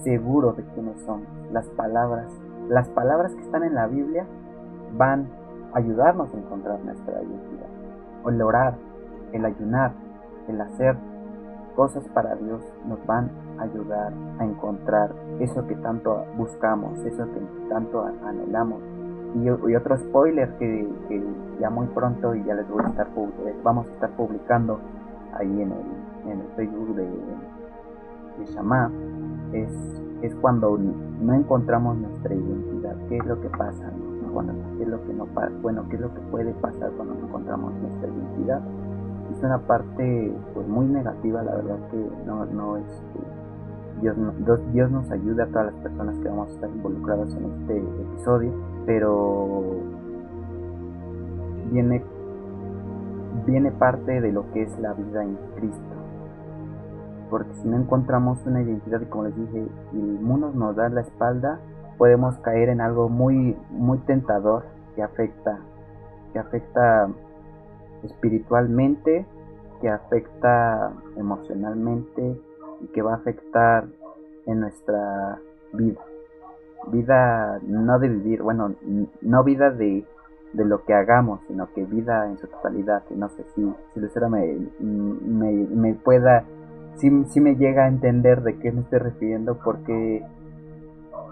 [0.01, 1.27] seguros de quiénes somos.
[1.51, 2.25] Las palabras,
[2.69, 4.25] las palabras que están en la Biblia
[4.97, 5.27] van
[5.71, 7.67] a ayudarnos a encontrar nuestra identidad.
[8.25, 8.73] El orar,
[9.31, 9.91] el ayunar,
[10.47, 10.97] el hacer
[11.75, 17.69] cosas para Dios nos van a ayudar a encontrar eso que tanto buscamos, eso que
[17.69, 18.81] tanto anhelamos.
[19.35, 20.89] Y, otro spoiler que,
[21.61, 23.07] ya muy pronto y ya les voy a estar
[23.61, 24.79] vamos a estar publicando
[25.37, 28.91] ahí en el, en el Facebook de, de Shama
[29.53, 29.71] es,
[30.21, 33.91] es cuando no encontramos nuestra identidad, qué es lo que pasa,
[34.33, 35.27] Bueno, qué es lo que no
[35.61, 38.61] bueno, qué es lo que puede pasar cuando no encontramos nuestra identidad
[39.31, 43.19] es una parte pues muy negativa la verdad que no no es este,
[44.01, 44.15] Dios,
[44.71, 48.51] Dios nos ayuda a todas las personas que vamos a estar involucradas en este episodio
[48.85, 49.63] pero
[51.71, 52.03] viene
[53.45, 55.98] viene parte de lo que es la vida en Cristo
[57.29, 61.01] porque si no encontramos una identidad y como les dije el mundo nos da la
[61.01, 61.59] espalda
[61.97, 64.63] podemos caer en algo muy muy tentador
[64.95, 65.59] que afecta
[66.33, 67.09] que afecta
[68.03, 69.25] espiritualmente,
[69.81, 72.39] que afecta emocionalmente
[72.81, 73.85] y que va a afectar
[74.45, 75.39] en nuestra
[75.73, 76.01] vida.
[76.87, 78.73] Vida no de vivir, bueno,
[79.21, 80.05] no vida de,
[80.53, 83.03] de lo que hagamos, sino que vida en su totalidad.
[83.09, 86.45] Y no sé si, si Lucero me, me, me pueda,
[86.99, 90.23] si, si me llega a entender de qué me estoy refiriendo, porque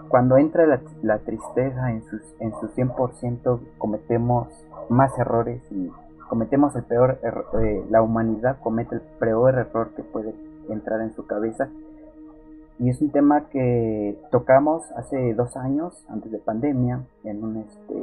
[0.08, 4.48] cuando entra la, la tristeza en, sus, en su 100% cometemos
[4.88, 5.90] más errores y
[6.28, 10.34] cometemos el peor error, eh, la humanidad comete el peor error que puede
[10.68, 11.68] entrar en su cabeza.
[12.78, 17.94] Y es un tema que tocamos hace dos años, antes de pandemia, en un, este,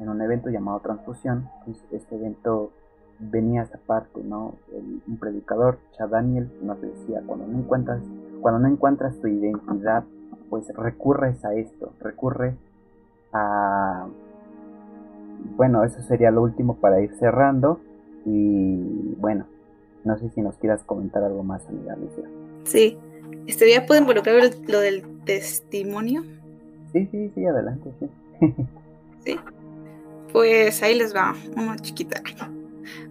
[0.00, 1.48] en un evento llamado Transfusión.
[1.90, 2.70] Este evento
[3.18, 4.54] venía esta parte, ¿no?
[4.72, 8.00] un predicador, Chad Daniel, nos decía, cuando no encuentras,
[8.40, 10.04] cuando no encuentras tu identidad,
[10.50, 12.54] pues recurres a esto, recurres
[13.32, 14.06] a
[15.56, 17.80] bueno, eso sería lo último para ir cerrando.
[18.24, 19.46] Y bueno,
[20.04, 22.24] no sé si nos quieras comentar algo más, amiga Lucia.
[22.64, 22.98] Sí,
[23.46, 26.22] ¿este ya puede involucrar lo del testimonio?
[26.92, 28.08] Sí, sí, sí, adelante, sí.
[29.24, 29.36] sí,
[30.32, 32.22] pues ahí les va, una chiquita.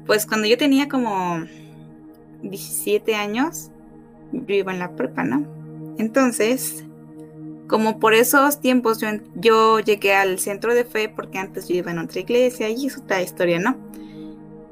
[0.07, 1.45] Pues cuando yo tenía como
[2.41, 3.69] 17 años,
[4.31, 5.45] yo iba en la prepa, ¿no?
[5.97, 6.85] Entonces,
[7.67, 8.99] como por esos tiempos
[9.35, 12.97] yo, llegué al centro de fe porque antes yo iba en otra iglesia y es
[12.97, 13.77] otra historia, ¿no?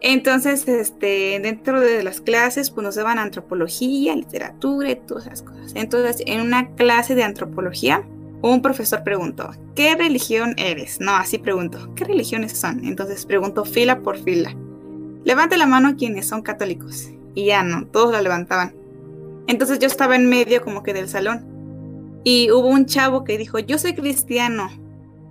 [0.01, 5.71] Entonces, este, dentro de las clases, pues nos daban antropología, literatura y todas esas cosas.
[5.73, 8.05] Entonces, en una clase de antropología,
[8.41, 10.99] un profesor preguntó, ¿qué religión eres?
[10.99, 12.85] No, así preguntó, ¿qué religiones son?
[12.85, 14.55] Entonces preguntó fila por fila.
[15.25, 17.09] Levante la mano quienes son católicos.
[17.33, 18.73] Y ya no, todos la levantaban.
[19.47, 21.45] Entonces yo estaba en medio como que del salón.
[22.23, 24.69] Y hubo un chavo que dijo, yo soy cristiano,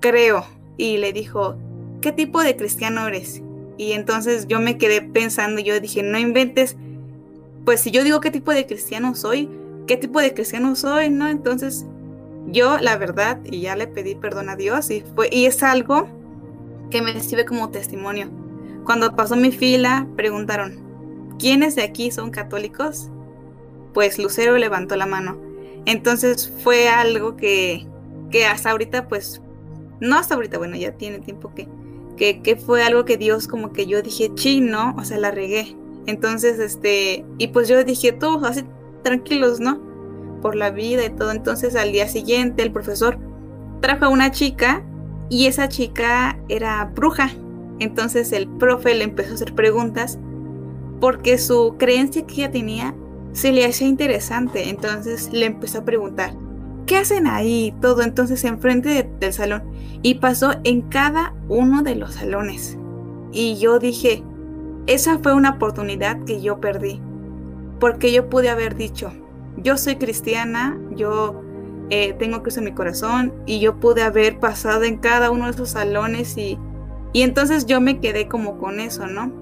[0.00, 0.44] creo.
[0.76, 1.56] Y le dijo,
[2.00, 3.42] ¿qué tipo de cristiano eres?
[3.76, 6.76] Y entonces yo me quedé pensando, yo dije, no inventes,
[7.64, 9.48] pues si yo digo qué tipo de cristiano soy,
[9.86, 11.28] qué tipo de cristiano soy, ¿no?
[11.28, 11.86] Entonces
[12.48, 16.08] yo la verdad, y ya le pedí perdón a Dios, y, fue, y es algo
[16.90, 18.28] que me sirve como testimonio.
[18.84, 23.10] Cuando pasó mi fila, preguntaron, ¿quiénes de aquí son católicos?
[23.92, 25.38] Pues Lucero levantó la mano.
[25.86, 27.86] Entonces fue algo que,
[28.30, 29.40] que hasta ahorita, pues,
[30.00, 31.68] no hasta ahorita, bueno, ya tiene tiempo que,
[32.16, 35.76] que, que fue algo que Dios como que yo dije, chino, o sea, la regué.
[36.06, 38.64] Entonces, este, y pues yo dije, todos así
[39.02, 39.80] tranquilos, ¿no?
[40.42, 41.30] Por la vida y todo.
[41.30, 43.18] Entonces al día siguiente el profesor
[43.80, 44.82] trajo a una chica
[45.30, 47.30] y esa chica era bruja.
[47.78, 50.18] Entonces el profe le empezó a hacer preguntas
[51.00, 52.94] porque su creencia que ella tenía
[53.32, 54.68] se le hacía interesante.
[54.68, 56.34] Entonces le empezó a preguntar,
[56.86, 57.74] ¿qué hacen ahí?
[57.80, 59.64] Todo entonces enfrente del salón.
[60.02, 62.78] Y pasó en cada uno de los salones.
[63.32, 64.22] Y yo dije,
[64.86, 67.00] esa fue una oportunidad que yo perdí.
[67.80, 69.12] Porque yo pude haber dicho,
[69.56, 71.42] yo soy cristiana, yo
[71.90, 75.50] eh, tengo Cristo en mi corazón y yo pude haber pasado en cada uno de
[75.50, 76.58] esos salones y,
[77.14, 79.32] y entonces yo me quedé como con eso, ¿no?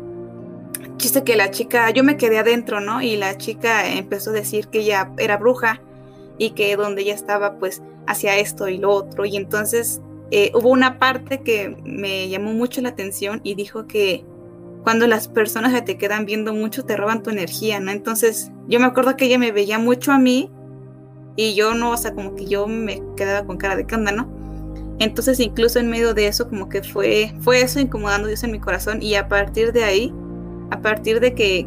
[0.99, 3.01] Chiste que la chica, yo me quedé adentro, ¿no?
[3.01, 5.81] Y la chica empezó a decir que ella era bruja
[6.37, 10.69] y que donde ella estaba pues hacía esto y lo otro y entonces eh, hubo
[10.69, 14.25] una parte que me llamó mucho la atención y dijo que
[14.83, 17.91] cuando las personas te quedan viendo mucho te roban tu energía, ¿no?
[17.91, 20.51] Entonces yo me acuerdo que ella me veía mucho a mí
[21.37, 24.42] y yo no, o sea, como que yo me quedaba con cara de canda, ¿no?
[24.99, 28.61] Entonces incluso en medio de eso como que fue, fue eso incomodando Dios en mi
[28.61, 30.15] corazón y a partir de ahí,
[30.71, 31.67] a partir de que,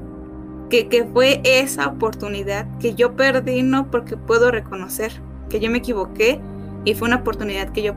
[0.70, 5.12] que, fue esa oportunidad que yo perdí, no porque puedo reconocer
[5.50, 6.40] que yo me equivoqué
[6.86, 7.94] y fue una oportunidad que yo,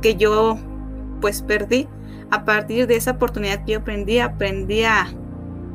[0.00, 0.58] que yo
[1.20, 1.88] pues perdí.
[2.32, 5.12] A partir de esa oportunidad que yo aprendí, aprendí a,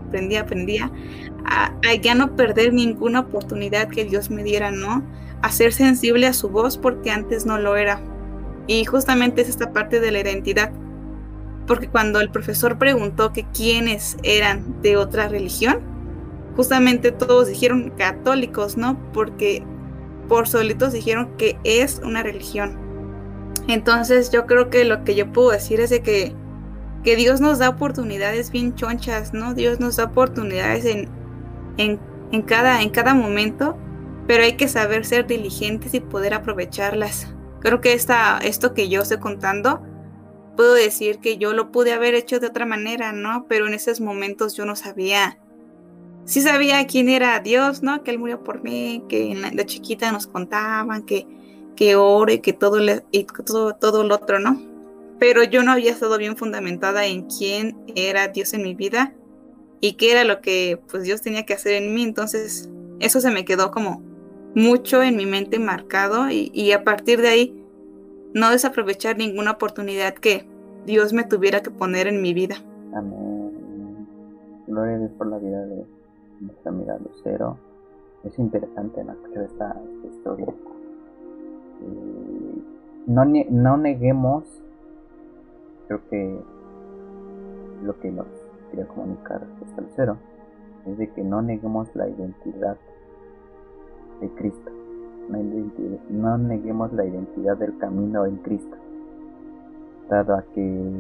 [0.07, 0.89] aprendí, aprendí a,
[1.45, 5.03] a, ya no perder ninguna oportunidad que Dios me diera, ¿no?
[5.45, 8.01] a ser sensible a su voz porque antes no lo era.
[8.67, 10.71] Y justamente es esta parte de la identidad.
[11.67, 15.79] Porque cuando el profesor preguntó que quiénes eran de otra religión,
[16.55, 18.97] justamente todos dijeron católicos, ¿no?
[19.13, 19.63] Porque
[20.27, 22.77] por solitos dijeron que es una religión.
[23.67, 26.35] Entonces yo creo que lo que yo puedo decir es de que,
[27.03, 29.55] que Dios nos da oportunidades bien chonchas, ¿no?
[29.55, 31.09] Dios nos da oportunidades en,
[31.77, 31.99] en,
[32.31, 33.75] en, cada, en cada momento
[34.27, 37.27] pero hay que saber ser diligentes y poder aprovecharlas.
[37.65, 39.81] Creo que esta, esto que yo estoy contando,
[40.55, 43.47] puedo decir que yo lo pude haber hecho de otra manera, ¿no?
[43.49, 45.39] Pero en esos momentos yo no sabía.
[46.25, 48.03] Sí sabía quién era Dios, ¿no?
[48.03, 51.25] Que Él murió por mí, que en la, chiquita nos contaban que,
[51.75, 52.77] que oro y que todo,
[53.09, 54.61] y todo, todo lo otro, ¿no?
[55.17, 59.15] Pero yo no había estado bien fundamentada en quién era Dios en mi vida
[59.81, 62.03] y qué era lo que pues Dios tenía que hacer en mí.
[62.03, 64.03] Entonces, eso se me quedó como
[64.55, 67.65] mucho en mi mente marcado y, a partir de ahí
[68.33, 70.47] no desaprovechar ninguna oportunidad que
[70.85, 72.55] Dios me tuviera que poner en mi vida.
[72.93, 74.07] Amén.
[74.67, 75.85] Gloria a Dios por la vida de
[76.39, 77.57] nuestra amiga Lucero.
[78.23, 79.13] Es interesante ¿no?
[79.13, 80.47] escuchar esta, historia.
[83.05, 84.43] no, no neguemos,
[85.87, 86.39] creo que
[87.83, 88.25] lo que nos
[88.71, 90.17] quería comunicar al Lucero
[90.87, 92.77] es de que no neguemos la identidad
[94.21, 94.71] de Cristo.
[96.09, 98.77] No, neguemos la identidad del camino en Cristo,
[100.09, 100.91] dado a que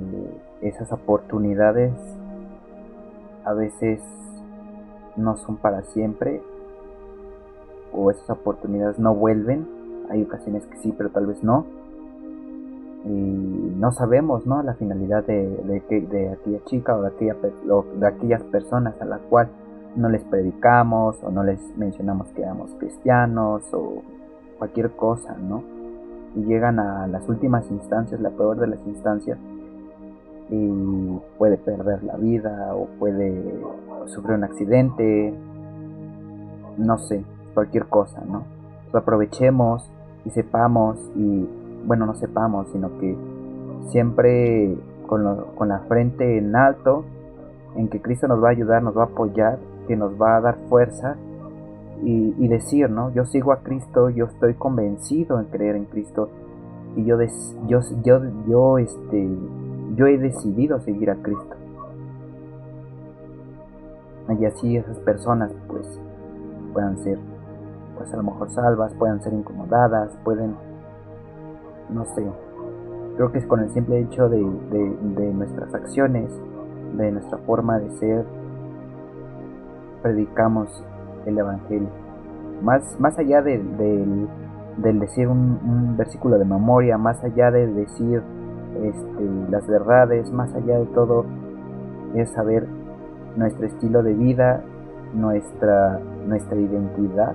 [0.61, 1.93] esas oportunidades
[3.43, 4.01] a veces
[5.15, 6.41] no son para siempre
[7.93, 9.67] o esas oportunidades no vuelven.
[10.09, 11.65] Hay ocasiones que sí, pero tal vez no.
[13.05, 14.63] Y no sabemos ¿no?
[14.63, 17.35] la finalidad de, de, de aquella chica o de, aquella,
[17.99, 19.49] de aquellas personas a la cual
[19.95, 24.01] no les predicamos o no les mencionamos que éramos cristianos o
[24.57, 25.63] cualquier cosa, ¿no?
[26.35, 29.37] Y llegan a las últimas instancias, la peor de las instancias,
[30.49, 33.41] y puede perder la vida o puede
[34.07, 35.33] sufrir un accidente,
[36.77, 37.23] no sé,
[37.53, 38.55] cualquier cosa, ¿no?
[38.97, 39.83] aprovechemos
[40.23, 41.47] y sepamos, y
[41.85, 43.15] bueno, no sepamos, sino que
[43.89, 44.75] siempre
[45.07, 47.03] con, con la frente en alto,
[47.75, 50.41] en que Cristo nos va a ayudar, nos va a apoyar que nos va a
[50.41, 51.15] dar fuerza
[52.03, 53.11] y, decir, ¿no?
[53.13, 56.29] Yo sigo a Cristo, yo estoy convencido en creer en Cristo
[56.95, 57.17] y yo,
[57.67, 59.27] yo, yo, yo, este,
[59.95, 61.55] yo he decidido seguir a Cristo.
[64.39, 65.99] Y así esas personas pues
[66.73, 67.17] puedan ser
[67.97, 70.55] pues a lo mejor salvas, puedan ser incomodadas, pueden,
[71.89, 72.25] no sé,
[73.15, 76.29] creo que es con el simple hecho de, de nuestras acciones
[76.97, 78.25] de nuestra forma de ser,
[80.05, 80.69] predicamos
[81.25, 81.89] el Evangelio.
[82.61, 84.27] Más, más allá del,
[84.77, 88.21] decir un, versículo de memoria, más allá de decir
[88.83, 91.25] este, las verdades, más allá de todo,
[92.13, 92.67] es saber
[93.35, 94.61] nuestro estilo de vida,
[95.15, 97.33] nuestra, nuestra identidad,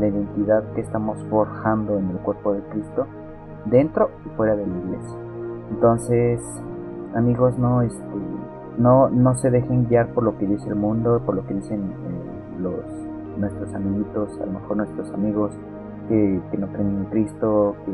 [0.00, 3.06] la identidad que estamos forjando en el cuerpo de Cristo,
[3.66, 5.18] dentro y fuera de la iglesia.
[5.70, 6.40] Entonces,
[7.14, 8.02] amigos, no, este,
[8.78, 11.80] no, no se dejen guiar por lo que dice el mundo, por lo que dicen
[11.82, 12.84] eh, los,
[13.38, 15.52] nuestros amiguitos, a lo mejor nuestros amigos
[16.08, 17.92] que, no creen en Cristo, que,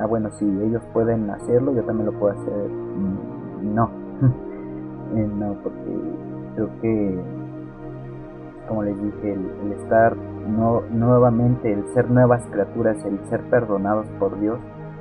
[0.00, 2.70] ah, bueno, si ellos pueden hacerlo, yo también lo puedo hacer.
[2.70, 3.90] Mm, no,
[5.16, 6.16] eh, no, porque
[6.54, 7.20] creo que,
[8.68, 14.38] como les dije, el, estar no, nuevamente, el ser nuevas criaturas, el ser perdonados por
[14.40, 14.58] Dios,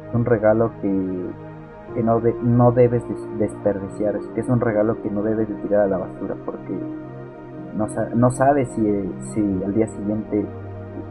[0.10, 1.26] es un regalo que
[1.96, 3.04] que no, no debes
[3.40, 6.78] desperdiciar, que es un regalo que no debes de tirar a la basura porque
[7.76, 8.84] no, no sabes si,
[9.34, 10.46] si al día siguiente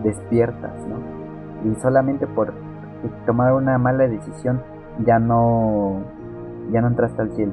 [0.05, 1.71] despiertas, ¿no?
[1.71, 2.53] Y solamente por
[3.27, 4.61] tomar una mala decisión
[5.05, 6.03] ya no,
[6.71, 7.53] ya no entraste al cielo.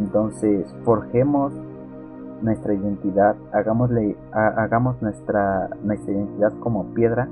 [0.00, 1.52] Entonces, forjemos
[2.42, 7.28] nuestra identidad, hagámosle, hagamos nuestra, nuestra identidad como piedra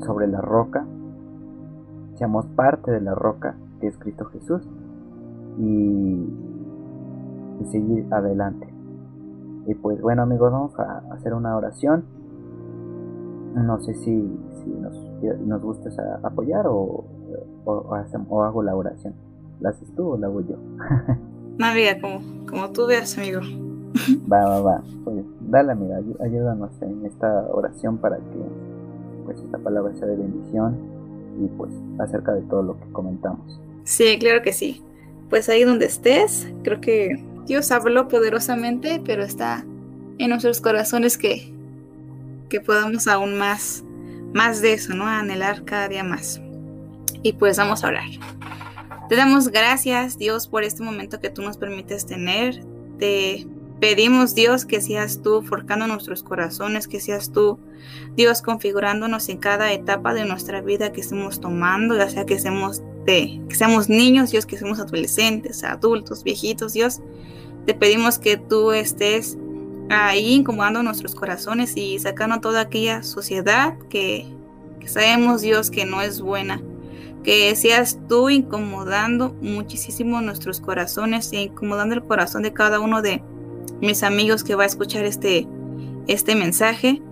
[0.00, 0.84] sobre la roca
[2.18, 4.62] seamos parte de la roca que es Cristo Jesús
[5.58, 6.26] y,
[7.70, 8.68] seguir adelante.
[9.66, 12.04] Y pues bueno amigos, vamos a hacer una oración.
[13.54, 14.94] No sé si, si nos,
[15.44, 17.04] nos gustes apoyar o,
[17.64, 19.14] o, hago la oración.
[19.60, 20.56] ¿La haces tú o la hago yo?
[21.58, 23.40] no, amiga, como, como tú veas, amigo.
[24.32, 24.82] va, va, va.
[25.04, 28.44] Pues dale, amiga, ayúdanos en esta oración para que
[29.24, 30.97] pues esta palabra sea de bendición
[31.42, 33.60] y pues acerca de todo lo que comentamos.
[33.84, 34.82] Sí, claro que sí.
[35.30, 39.64] Pues ahí donde estés, creo que Dios habló poderosamente, pero está
[40.18, 41.52] en nuestros corazones que,
[42.48, 43.84] que podamos aún más,
[44.34, 45.06] más de eso, ¿no?
[45.06, 46.40] Anhelar cada día más.
[47.22, 48.08] Y pues vamos a orar.
[49.08, 52.62] Te damos gracias, Dios, por este momento que tú nos permites tener.
[52.98, 53.46] Te
[53.80, 57.60] Pedimos, Dios, que seas tú forjando nuestros corazones, que seas tú,
[58.16, 62.82] Dios, configurándonos en cada etapa de nuestra vida que estemos tomando, ya sea que seamos,
[63.06, 67.00] de, que seamos niños, Dios, que seamos adolescentes, adultos, viejitos, Dios.
[67.66, 69.38] Te pedimos que tú estés
[69.90, 74.26] ahí incomodando nuestros corazones y sacando toda aquella sociedad que,
[74.80, 76.60] que sabemos, Dios, que no es buena.
[77.22, 83.22] Que seas tú incomodando muchísimo nuestros corazones e incomodando el corazón de cada uno de
[83.80, 85.46] mis amigos que va a escuchar este,
[86.06, 87.02] este mensaje,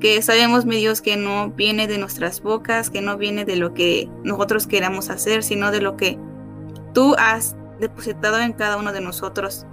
[0.00, 3.72] que sabemos, mi Dios, que no viene de nuestras bocas, que no viene de lo
[3.72, 6.18] que nosotros queramos hacer, sino de lo que
[6.92, 9.66] tú has depositado en cada uno de nosotros.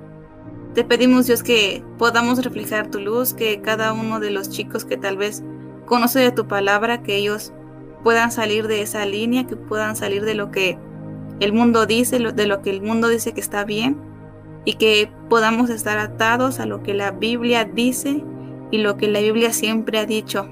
[0.73, 4.97] Te pedimos, Dios, que podamos reflejar tu luz, que cada uno de los chicos que
[4.97, 5.43] tal vez
[5.85, 7.53] conoce de tu palabra, que ellos
[8.03, 10.77] puedan salir de esa línea, que puedan salir de lo que
[11.39, 13.97] el mundo dice, de lo que el mundo dice que está bien,
[14.65, 18.23] y que podamos estar atados a lo que la Biblia dice
[18.71, 20.49] y lo que la Biblia siempre ha dicho.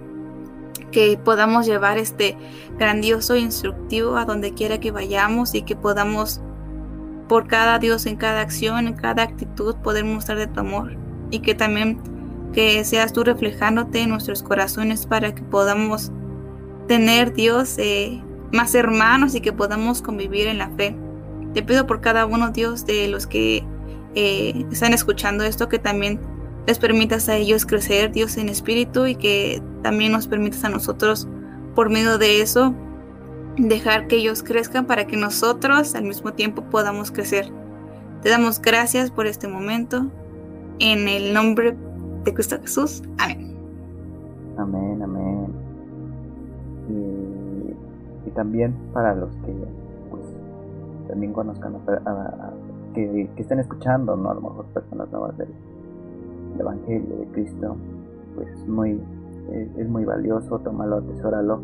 [0.92, 2.38] Que podamos llevar este
[2.78, 6.42] grandioso instructivo a donde quiera que vayamos y que podamos
[7.30, 10.98] por cada Dios en cada acción, en cada actitud poder mostrar de tu amor
[11.30, 12.02] y que también
[12.52, 16.12] que seas tú reflejándote en nuestros corazones para que podamos
[16.88, 20.96] tener Dios eh, más hermanos y que podamos convivir en la fe.
[21.54, 23.66] Te pido por cada uno, Dios, de los que
[24.16, 26.20] eh, están escuchando esto, que también
[26.68, 31.28] les permitas a ellos crecer, Dios, en espíritu y que también nos permitas a nosotros,
[31.76, 32.74] por medio de eso,
[33.58, 37.52] dejar que ellos crezcan para que nosotros al mismo tiempo podamos crecer.
[38.22, 40.08] Te damos gracias por este momento.
[40.80, 41.76] En el nombre
[42.24, 43.04] de Cristo Jesús.
[43.18, 43.56] Amén.
[44.58, 45.48] Amén, amén.
[46.90, 49.54] Y, también para los que
[50.10, 50.24] pues,
[51.10, 52.51] también conozcan a,
[52.94, 54.32] que, estén escuchando, ¿no?
[54.32, 55.50] A lo mejor personas nuevas del,
[56.60, 57.76] Evangelio de Cristo,
[58.36, 59.02] pues muy,
[59.78, 61.60] es, muy valioso, tómalo, atesóralo.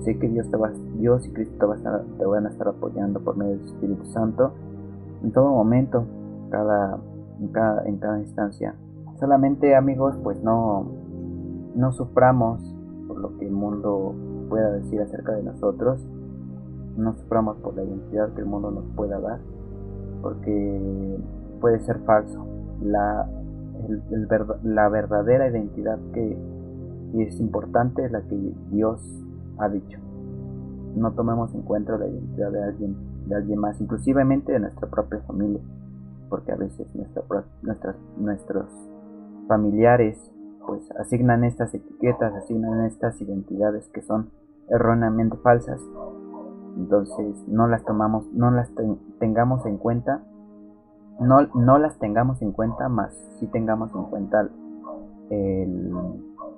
[0.00, 2.50] Sé que Dios, te va, Dios y Cristo te, va a estar, te van a
[2.50, 4.52] estar apoyando por medio del Espíritu Santo
[5.22, 6.04] en todo momento,
[6.50, 6.98] cada,
[7.40, 8.74] en, cada, en cada instancia.
[9.18, 10.90] Solamente amigos, pues no,
[11.74, 12.60] no suframos
[13.06, 14.14] por lo que el mundo
[14.48, 16.04] pueda decir acerca de nosotros,
[16.96, 19.40] no suframos por la identidad que el mundo nos pueda dar,
[20.24, 21.18] porque
[21.60, 22.46] puede ser falso.
[22.82, 23.28] La,
[24.62, 26.38] la verdadera identidad que
[27.18, 29.02] es importante es la que Dios
[29.58, 29.98] ha dicho.
[30.96, 32.96] No tomemos en cuenta la identidad de alguien,
[33.26, 35.60] de alguien más, inclusivemente de nuestra propia familia.
[36.30, 36.86] porque a veces
[38.16, 38.66] nuestros
[39.46, 40.32] familiares
[40.66, 44.30] pues asignan estas etiquetas, asignan estas identidades que son
[44.70, 45.82] erróneamente falsas.
[46.76, 48.70] Entonces no las tomamos, no las
[49.18, 50.22] tengamos en cuenta,
[51.20, 54.48] no, no las tengamos en cuenta, más si tengamos en cuenta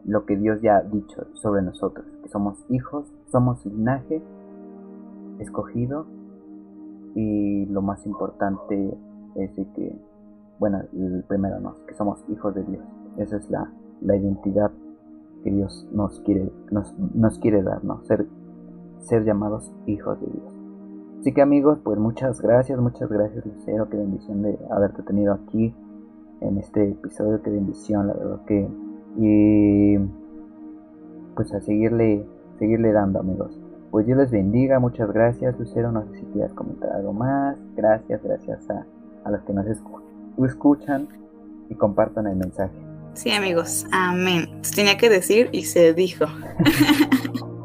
[0.04, 4.22] lo que Dios ya ha dicho sobre nosotros, que somos hijos, somos linaje
[5.38, 6.06] escogido
[7.14, 8.96] y lo más importante
[9.36, 9.98] es que,
[10.58, 12.84] bueno, el primero no, que somos hijos de Dios.
[13.18, 14.70] Esa es la, la identidad
[15.42, 18.02] que Dios nos quiere, nos, nos quiere dar, ¿no?
[18.04, 18.26] Ser,
[19.00, 20.54] ser llamados hijos de Dios.
[21.20, 25.74] Así que amigos, pues muchas gracias, muchas gracias Lucero, qué bendición de haberte tenido aquí
[26.40, 28.68] en este episodio, qué bendición, la verdad que...
[29.18, 29.96] Y
[31.34, 32.24] pues a seguirle,
[32.58, 33.58] seguirle dando amigos.
[33.90, 37.58] Pues Dios les bendiga, muchas gracias Lucero, no sé si quieras comentar algo más.
[37.74, 38.86] Gracias, gracias a,
[39.24, 39.66] a los que nos
[40.44, 41.08] escuchan
[41.68, 42.74] y compartan el mensaje.
[43.14, 44.60] Sí, amigos, amén.
[44.74, 46.26] Tenía que decir y se dijo.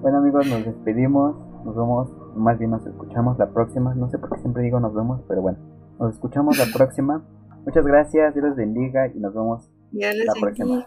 [0.00, 1.36] bueno, amigos, nos despedimos.
[1.64, 3.94] Nos vemos, más bien nos escuchamos la próxima.
[3.94, 5.58] No sé por qué siempre digo nos vemos, pero bueno,
[5.98, 7.22] nos escuchamos la próxima.
[7.64, 10.84] Muchas gracias, Dios les bendiga y nos vemos la próxima.